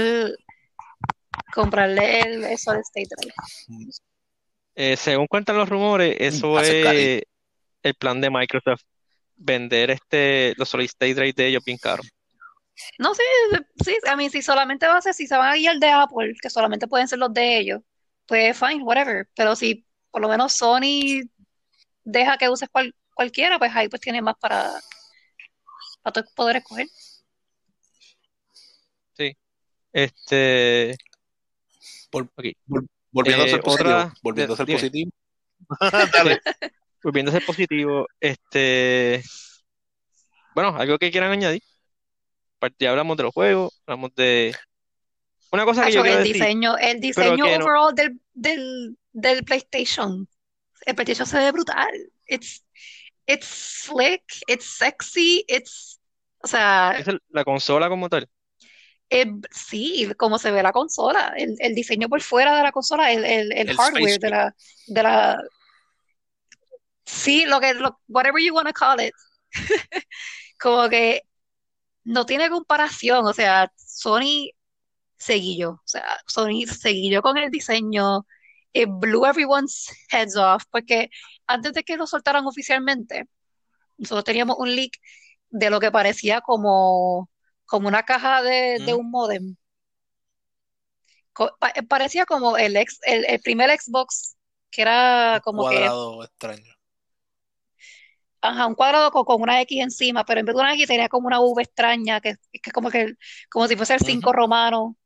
[1.54, 3.92] comprarle el, el solid state drive.
[4.74, 7.22] Eh, según cuentan los rumores, eso es
[7.84, 8.82] el plan de Microsoft,
[9.36, 12.10] vender este, los solid state drive de ellos bien caros.
[13.00, 13.24] No, sí,
[13.84, 16.34] sí, a mí si solamente va a ser, si se van a guiar de Apple,
[16.42, 17.82] que solamente pueden ser los de ellos,
[18.26, 19.28] pues fine, whatever.
[19.36, 21.22] Pero si por lo menos Sony
[22.04, 24.72] deja que uses cual- cualquiera, pues ahí pues tiene más para,
[26.02, 26.88] para poder escoger.
[29.14, 29.36] Sí.
[29.94, 30.96] Este,
[32.12, 32.46] Vol- ok.
[32.68, 34.78] vol- volviendo a Eh, ser positivo, otra, volviendo a ser dime.
[34.80, 35.12] positivo.
[36.14, 36.40] Dale.
[37.04, 39.22] Volviendo a ser positivo, este,
[40.56, 41.62] bueno, algo que quieran añadir.
[42.80, 44.56] Ya hablamos de los juegos, hablamos de
[45.52, 49.44] una cosa que yo quiero el decir, diseño, el diseño no, overall del, del, del
[49.44, 50.28] PlayStation.
[50.86, 51.92] El PlayStation se ve brutal.
[52.28, 52.64] It's,
[53.26, 56.00] it's slick, it's sexy, it's,
[56.40, 58.28] o sea, es la consola como tal.
[59.10, 63.12] eh, sí, como se ve la consola, el, el diseño por fuera de la consola,
[63.12, 64.56] el, el, el hardware de la,
[64.88, 65.44] de la,
[67.06, 69.14] sí, lo que, lo, whatever you want to call it,
[70.60, 71.22] como que
[72.06, 74.52] no tiene comparación, o sea, Sony
[75.18, 78.26] seguillo, o sea, Sony seguillo con el diseño,
[78.74, 81.10] it blew everyone's heads off, porque
[81.48, 83.26] antes de que lo soltaran oficialmente,
[83.98, 84.94] nosotros teníamos un leak
[85.50, 87.30] de lo que parecía como,
[87.66, 89.56] como una caja de, de un modem.
[91.34, 94.38] Pa- parecía como el, ex, el, el primer Xbox
[94.72, 96.75] que era como que, Cuadrado extraño.
[98.50, 101.10] Ajá, un cuadrado con, con una X encima, pero en vez de una X tenía
[101.10, 103.14] como una V extraña, que, es como que,
[103.50, 104.34] como si fuese el 5 Ujú.
[104.34, 104.98] romano.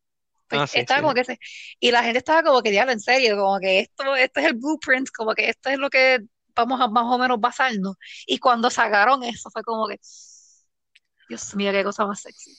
[0.51, 1.01] Ah, sí, estaba sí.
[1.01, 1.39] como que se-
[1.79, 4.53] y la gente estaba como que diablo, en serio, como que esto, esto es el
[4.55, 6.19] blueprint, como que esto es lo que
[6.55, 7.95] vamos a más o menos basarnos.
[8.27, 9.97] Y cuando sacaron eso fue como que,
[11.29, 12.53] Dios mío, qué cosa más sexy.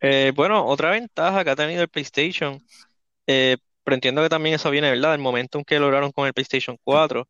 [0.00, 2.62] Eh, bueno, otra ventaja que ha tenido el PlayStation,
[3.26, 5.12] eh, pero entiendo que también eso viene, ¿verdad?
[5.12, 7.28] Del momentum que lograron con el PlayStation 4,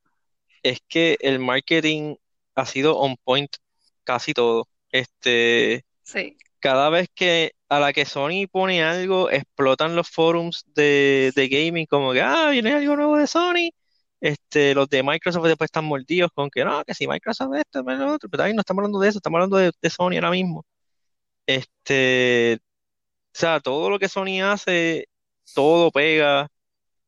[0.62, 2.16] es que el marketing
[2.54, 3.50] ha sido on point
[4.04, 4.68] casi todo.
[4.90, 6.36] Este, Sí.
[6.60, 11.86] cada vez que a la que Sony pone algo, explotan los forums de, de gaming
[11.86, 13.70] como que, ah, viene algo nuevo de Sony.
[14.20, 18.14] Este, los de Microsoft después están mordidos con que no, que si Microsoft esto, lo
[18.14, 20.66] otro, pero ahí no estamos hablando de eso, estamos hablando de, de Sony ahora mismo.
[21.46, 25.06] Este, o sea, todo lo que Sony hace,
[25.54, 26.48] todo pega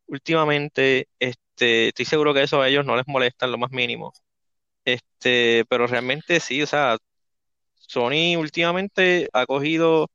[0.06, 1.08] últimamente.
[1.18, 1.41] Este,
[1.88, 4.12] estoy seguro que eso a ellos no les molesta en lo más mínimo.
[4.84, 6.98] Este, pero realmente sí, o sea,
[7.74, 10.08] Sony últimamente ha cogido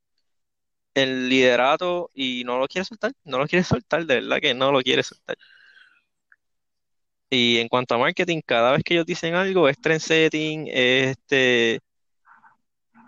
[0.94, 4.72] el liderato y no lo quiere soltar, no lo quiere soltar, de verdad que no
[4.72, 5.38] lo quiere soltar.
[7.30, 11.12] Y en cuanto a marketing, cada vez que ellos dicen algo, es trend setting, es
[11.18, 11.80] este,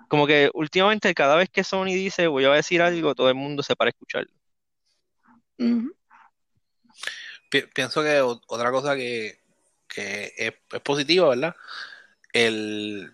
[0.09, 3.63] como que últimamente cada vez que Sony dice voy a decir algo, todo el mundo
[3.63, 4.31] se para a escucharlo.
[5.59, 5.93] Ujú.
[7.49, 9.39] Pi- pienso que otra cosa que,
[9.87, 11.55] que es, positiva, ¿verdad?
[12.33, 13.11] El,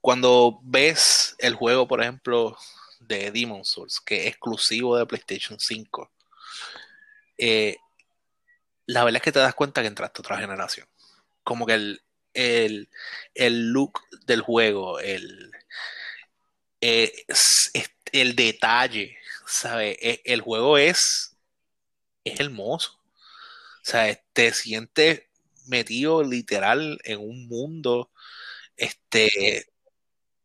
[0.00, 2.56] cuando ves el juego, por ejemplo,
[3.00, 6.10] de Demon's Souls, que es exclusivo de PlayStation 5,
[7.38, 7.76] eh,
[8.86, 10.86] la verdad es que te das cuenta que entraste a otra generación.
[11.42, 12.02] Como que el,
[12.34, 12.88] el,
[13.34, 15.50] el look del juego, el,
[16.80, 17.12] eh,
[18.12, 19.96] el detalle, ¿sabes?
[20.00, 21.35] E- El juego es,
[22.30, 22.92] es hermoso.
[22.98, 25.22] O sea, te sientes
[25.66, 28.10] metido literal en un mundo,
[28.76, 29.66] este,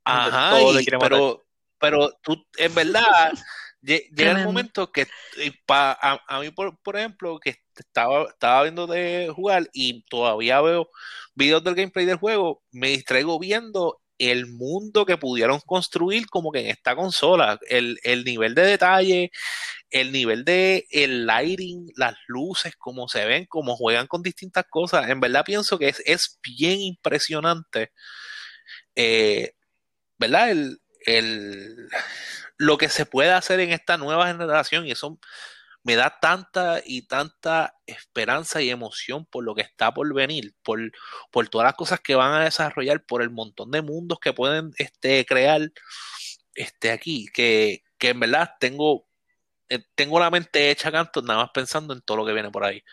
[0.04, 1.44] ajá, y- pero,
[1.80, 3.34] pero tú, en verdad,
[3.82, 5.08] lle- llega el momento que
[5.66, 10.62] pa- a, a mí, por, por ejemplo, que estaba, estaba viendo de jugar y todavía
[10.62, 10.90] veo
[11.36, 16.60] videos del gameplay del juego, me distraigo viendo el mundo que pudieron construir como que
[16.60, 19.32] en esta consola, el, el nivel de detalle,
[19.90, 25.10] el nivel de el lighting, las luces, cómo se ven, cómo juegan con distintas cosas.
[25.10, 27.92] En verdad pienso que es, es bien impresionante,
[28.96, 29.54] eh,
[30.20, 30.52] ¿verdad?
[30.52, 31.90] El, el,
[32.58, 35.20] lo que se puede hacer en esta nueva generación y eso
[35.84, 40.80] me da tanta y tanta esperanza y emoción por lo que está por venir, por,
[41.32, 44.72] por todas las cosas que van a desarrollar, por el montón de mundos que pueden
[44.78, 45.72] este, crear
[46.56, 49.08] este, aquí, que, que en verdad tengo,
[49.70, 52.64] eh, tengo la mente hecha canto nada más pensando en todo lo que viene por
[52.64, 52.84] ahí.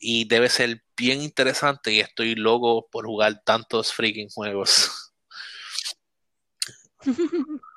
[0.00, 5.12] Y debe ser bien interesante y estoy loco por jugar tantos freaking juegos.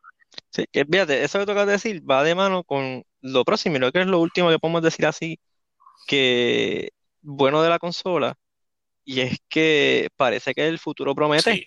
[0.52, 3.92] Sí, que fíjate, eso que tocas decir va de mano con lo próximo, y creo
[3.92, 5.40] que es lo último que podemos decir así,
[6.06, 8.36] que bueno de la consola,
[9.06, 11.54] y es que parece que el futuro promete.
[11.54, 11.66] Sí,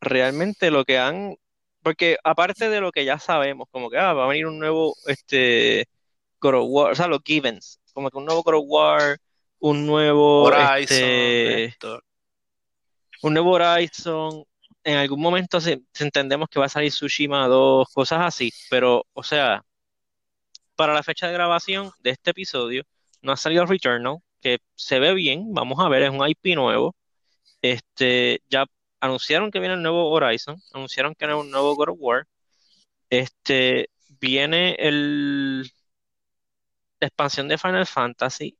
[0.00, 1.36] Realmente lo que han,
[1.82, 4.94] porque aparte de lo que ya sabemos, como que ah, va a venir un nuevo
[5.06, 5.86] este
[6.40, 9.18] God of War, o sea, los Givens, como que un nuevo God of War,
[9.60, 11.98] un nuevo Horizon, este,
[13.22, 14.44] un nuevo Horizon.
[14.84, 19.22] En algún momento se, entendemos que va a salir Tsushima 2, cosas así, pero, o
[19.22, 19.64] sea,
[20.76, 22.84] para la fecha de grabación de este episodio,
[23.22, 26.94] no ha salido Returnal, que se ve bien, vamos a ver, es un IP nuevo.
[27.62, 28.66] Este, ya
[29.00, 32.26] anunciaron que viene el nuevo Horizon, anunciaron que viene un nuevo God of War.
[33.10, 35.62] Este, viene el,
[37.00, 38.58] la expansión de Final Fantasy.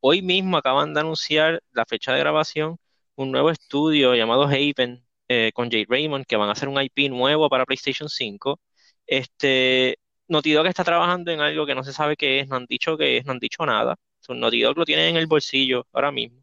[0.00, 2.78] Hoy mismo acaban de anunciar la fecha de grabación,
[3.16, 7.08] un nuevo estudio llamado Haven, eh, con Jade Raymond, que van a hacer un IP
[7.08, 8.60] nuevo para PlayStation 5.
[9.06, 9.98] Este,
[10.28, 12.96] Naughty Dog está trabajando en algo que no se sabe qué es, no han dicho
[12.96, 13.96] qué es, no han dicho nada.
[14.20, 16.42] So, Naughty Dog lo tienen en el bolsillo ahora mismo.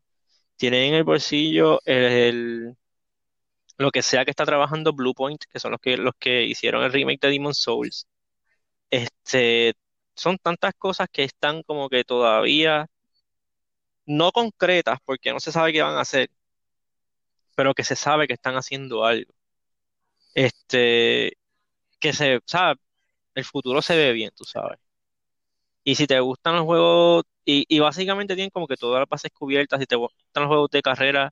[0.58, 2.76] Tienen en el bolsillo el-
[3.78, 6.92] lo que sea que está trabajando Bluepoint, que son los que, los que hicieron el
[6.94, 8.08] remake de Demon's Souls.
[8.92, 9.74] Este,
[10.16, 12.88] son tantas cosas que están como que todavía
[14.06, 16.30] no concretas, porque no se sabe qué van a hacer,
[17.56, 19.34] pero que se sabe que están haciendo algo.
[20.34, 21.38] Este,
[22.00, 22.80] que se, sabe,
[23.36, 24.80] el futuro se ve bien, tú sabes.
[25.84, 29.32] Y si te gustan los juegos, y, y básicamente tienen como que todas las bases
[29.32, 31.32] cubiertas, si te gustan los juegos de carrera,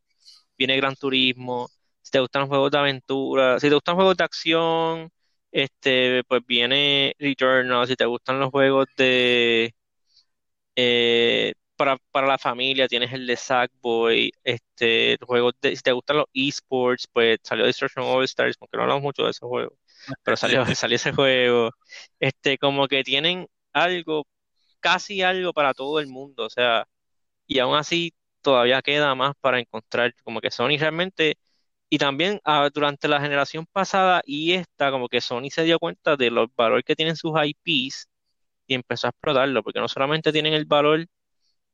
[0.57, 1.69] viene Gran Turismo,
[2.01, 5.11] si te gustan los juegos de aventura, si te gustan juegos de acción,
[5.51, 9.73] Este, pues viene Returnal, si te gustan los juegos de
[10.75, 16.17] eh, para, para la familia, tienes el de Sackboy, este, juegos de, si te gustan
[16.17, 19.77] los esports, pues salió Destruction All Stars, porque no hablamos mucho de esos juegos,
[20.23, 21.71] pero salió, salió ese juego.
[22.19, 24.27] Este, como que tienen algo,
[24.79, 26.85] casi algo para todo el mundo, o sea,
[27.47, 31.37] y aún así todavía queda más para encontrar, como que Sony realmente
[31.93, 36.15] y también ah, durante la generación pasada y esta, como que Sony se dio cuenta
[36.17, 38.09] de los valores que tienen sus IPs
[38.67, 41.05] y empezó a explotarlo, porque no solamente tienen el valor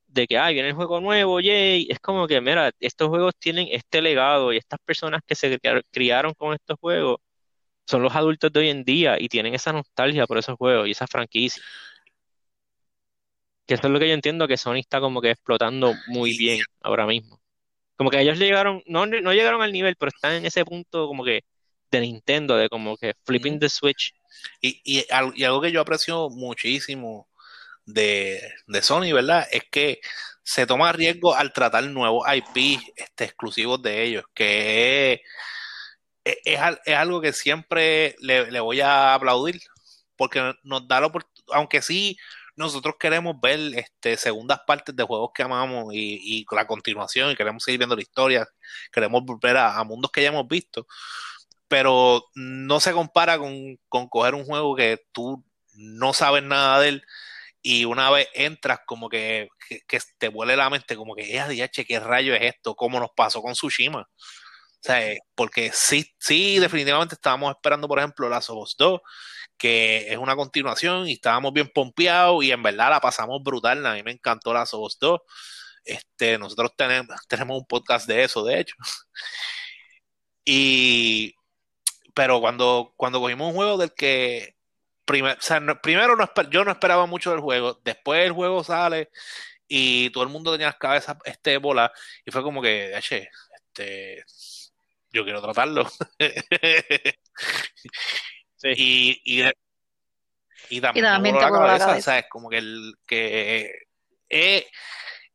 [0.10, 3.68] de que, ay, viene el juego nuevo, yay, es como que, mira, estos juegos tienen
[3.72, 5.60] este legado y estas personas que se
[5.92, 7.18] criaron con estos juegos
[7.88, 10.92] son los adultos de hoy en día y tienen esa nostalgia por esos juegos y
[10.92, 11.64] esa franquicia.
[13.66, 16.62] Que eso es lo que yo entiendo que Sony está como que explotando muy bien
[16.82, 17.40] ahora mismo.
[17.96, 21.24] Como que ellos llegaron, no, no llegaron al nivel, pero están en ese punto como
[21.24, 21.42] que
[21.92, 24.14] de Nintendo, de como que flipping the switch.
[24.62, 27.28] Y, y, algo que yo aprecio muchísimo
[27.94, 28.42] de,
[28.82, 29.48] Sony, ¿verdad?
[29.52, 30.02] Es que
[30.44, 35.22] se toma riesgo al tratar nuevos IP este, exclusivos de ellos, que
[36.24, 39.62] es, es, algo que siempre le, le, voy a aplaudir,
[40.16, 42.18] porque nos da la oportunidad, aunque sí
[42.60, 47.64] nosotros queremos ver este, segundas partes de juegos que amamos y, la continuación y queremos
[47.64, 48.48] seguir viendo la historia,
[48.92, 50.86] queremos volver a, mundos que ya hemos visto,
[51.70, 53.78] pero no se compara con,
[54.10, 55.42] coger un juego que tú
[55.74, 57.04] no sabes nada de él
[57.62, 59.50] y una vez entras como que,
[59.88, 62.76] que, te vuele la mente como que, eh, ¿qué rayo es esto?
[62.76, 64.02] ¿Cómo nos pasó con Tsushima?
[64.02, 69.02] O sea, porque sí, sí, definitivamente estábamos esperando, por ejemplo, Last of Us 2,
[69.58, 73.86] que es una continuación y estábamos bien pompeados y en verdad la pasamos brutal.
[73.86, 75.20] A mí me encantó Last of Us 2.
[75.86, 78.76] Este, nosotros tenemos, tenemos un podcast de eso, de hecho.
[80.46, 81.36] Y,
[82.16, 84.56] pero cuando, cuando cogimos un juego del que
[85.10, 89.10] primer, o sea, primero no, yo no esperaba mucho del juego, después el juego sale
[89.68, 91.92] y todo el mundo tenía las cabezas este bola
[92.24, 94.24] y fue como que, este,
[95.12, 95.90] yo quiero tratarlo.
[98.62, 99.50] Y, y,
[100.70, 103.72] y, también, la cabeza, Como que el que
[104.28, 104.68] eh,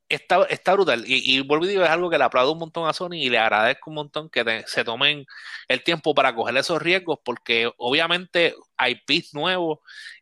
[0.09, 1.05] está, brutal.
[1.07, 3.31] Y, y vuelvo y digo, es algo que le aplaudo un montón a Sony y
[3.31, 5.25] le agradezco un montón que se tomen
[5.69, 9.79] el tiempo para coger esos riesgos, porque obviamente hay pis nuevos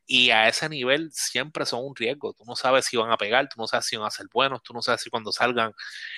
[0.07, 2.33] y a ese nivel siempre son un riesgo.
[2.35, 4.63] Tú no sabes si van a pegar, tú no sabes si van a ser buenos,
[4.63, 5.73] tú no sabes si cuando salgan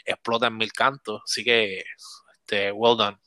[0.05, 1.23] explotan mil cantos.
[1.25, 1.83] Así que,
[2.41, 3.19] este, well done.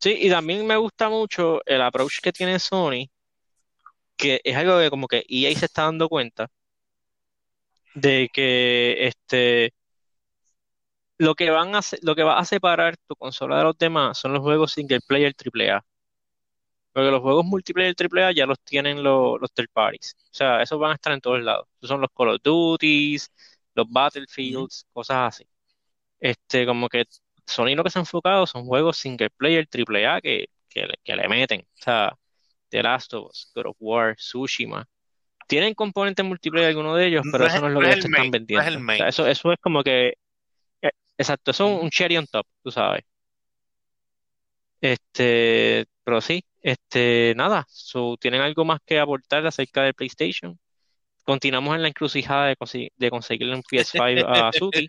[0.00, 3.10] Sí, y también me gusta mucho el approach que tiene Sony,
[4.16, 6.50] que es algo que como que EA se está dando cuenta
[7.94, 9.74] de que este
[11.18, 14.32] lo que van a lo que va a separar tu consola de los demás son
[14.32, 15.84] los juegos single player AAA.
[16.92, 20.16] Porque los juegos multiplayer AAA ya los tienen los, los third parties.
[20.24, 21.66] O sea, esos van a estar en todos lados.
[21.78, 23.30] Esos son los Call of Duties,
[23.74, 25.44] los Battlefields, cosas así.
[26.20, 27.06] Este, como que
[27.46, 30.86] Sony lo que se ha enfocado son juegos single player, triple A que, que,
[31.16, 31.62] le meten.
[31.62, 32.16] O sea,
[32.70, 34.86] The Last of Us, God of War, Tsushima.
[35.50, 39.04] Tienen componentes multiplayer algunos de ellos, pero eso no es lo que ellos están vendiendo.
[39.04, 40.14] eso, eso es como que.
[40.80, 43.02] Eh, exacto, eso es un cherry on top, tú sabes.
[44.80, 47.66] Este, pero sí, este, nada,
[48.20, 50.56] ¿tienen algo más que aportar acerca del PlayStation?
[51.24, 54.88] Continuamos en la encrucijada de, de conseguirle un PS5 a Suki.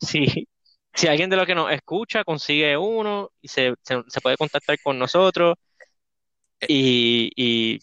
[0.00, 0.48] Sí,
[0.94, 4.98] si alguien de los que nos escucha consigue uno y se, se, puede contactar con
[4.98, 5.56] nosotros
[6.66, 7.78] y, y,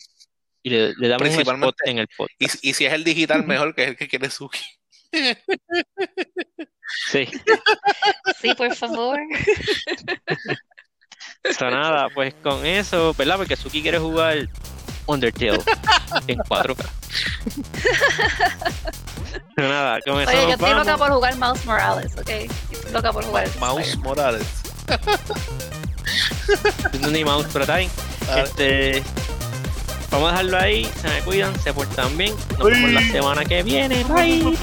[0.63, 2.63] le, damos un spot en el podcast.
[2.63, 4.59] Y, si es el digital, mejor que es el que quiere Suki.
[7.11, 7.27] Sí.
[8.41, 9.19] Sí, por favor.
[11.57, 13.37] sea, nada, pues con eso, ¿verdad?
[13.37, 14.49] Porque Suki quiere jugar
[15.05, 15.59] Undertale
[16.27, 16.85] en 4K.
[19.57, 22.29] nada, con eso Oye, yo estoy loca por jugar Mouse Morales, ¿ok?
[22.71, 24.47] Estoy loca por jugar Mouse Morales.
[26.99, 27.91] no ni mouse, pero está bien.
[28.35, 29.03] Este,
[30.11, 30.89] Vamos a dejarlo ahí.
[31.01, 32.33] Se me cuidan, se portan bien.
[32.57, 34.03] Nos vemos la semana que viene.
[34.05, 34.57] Bye.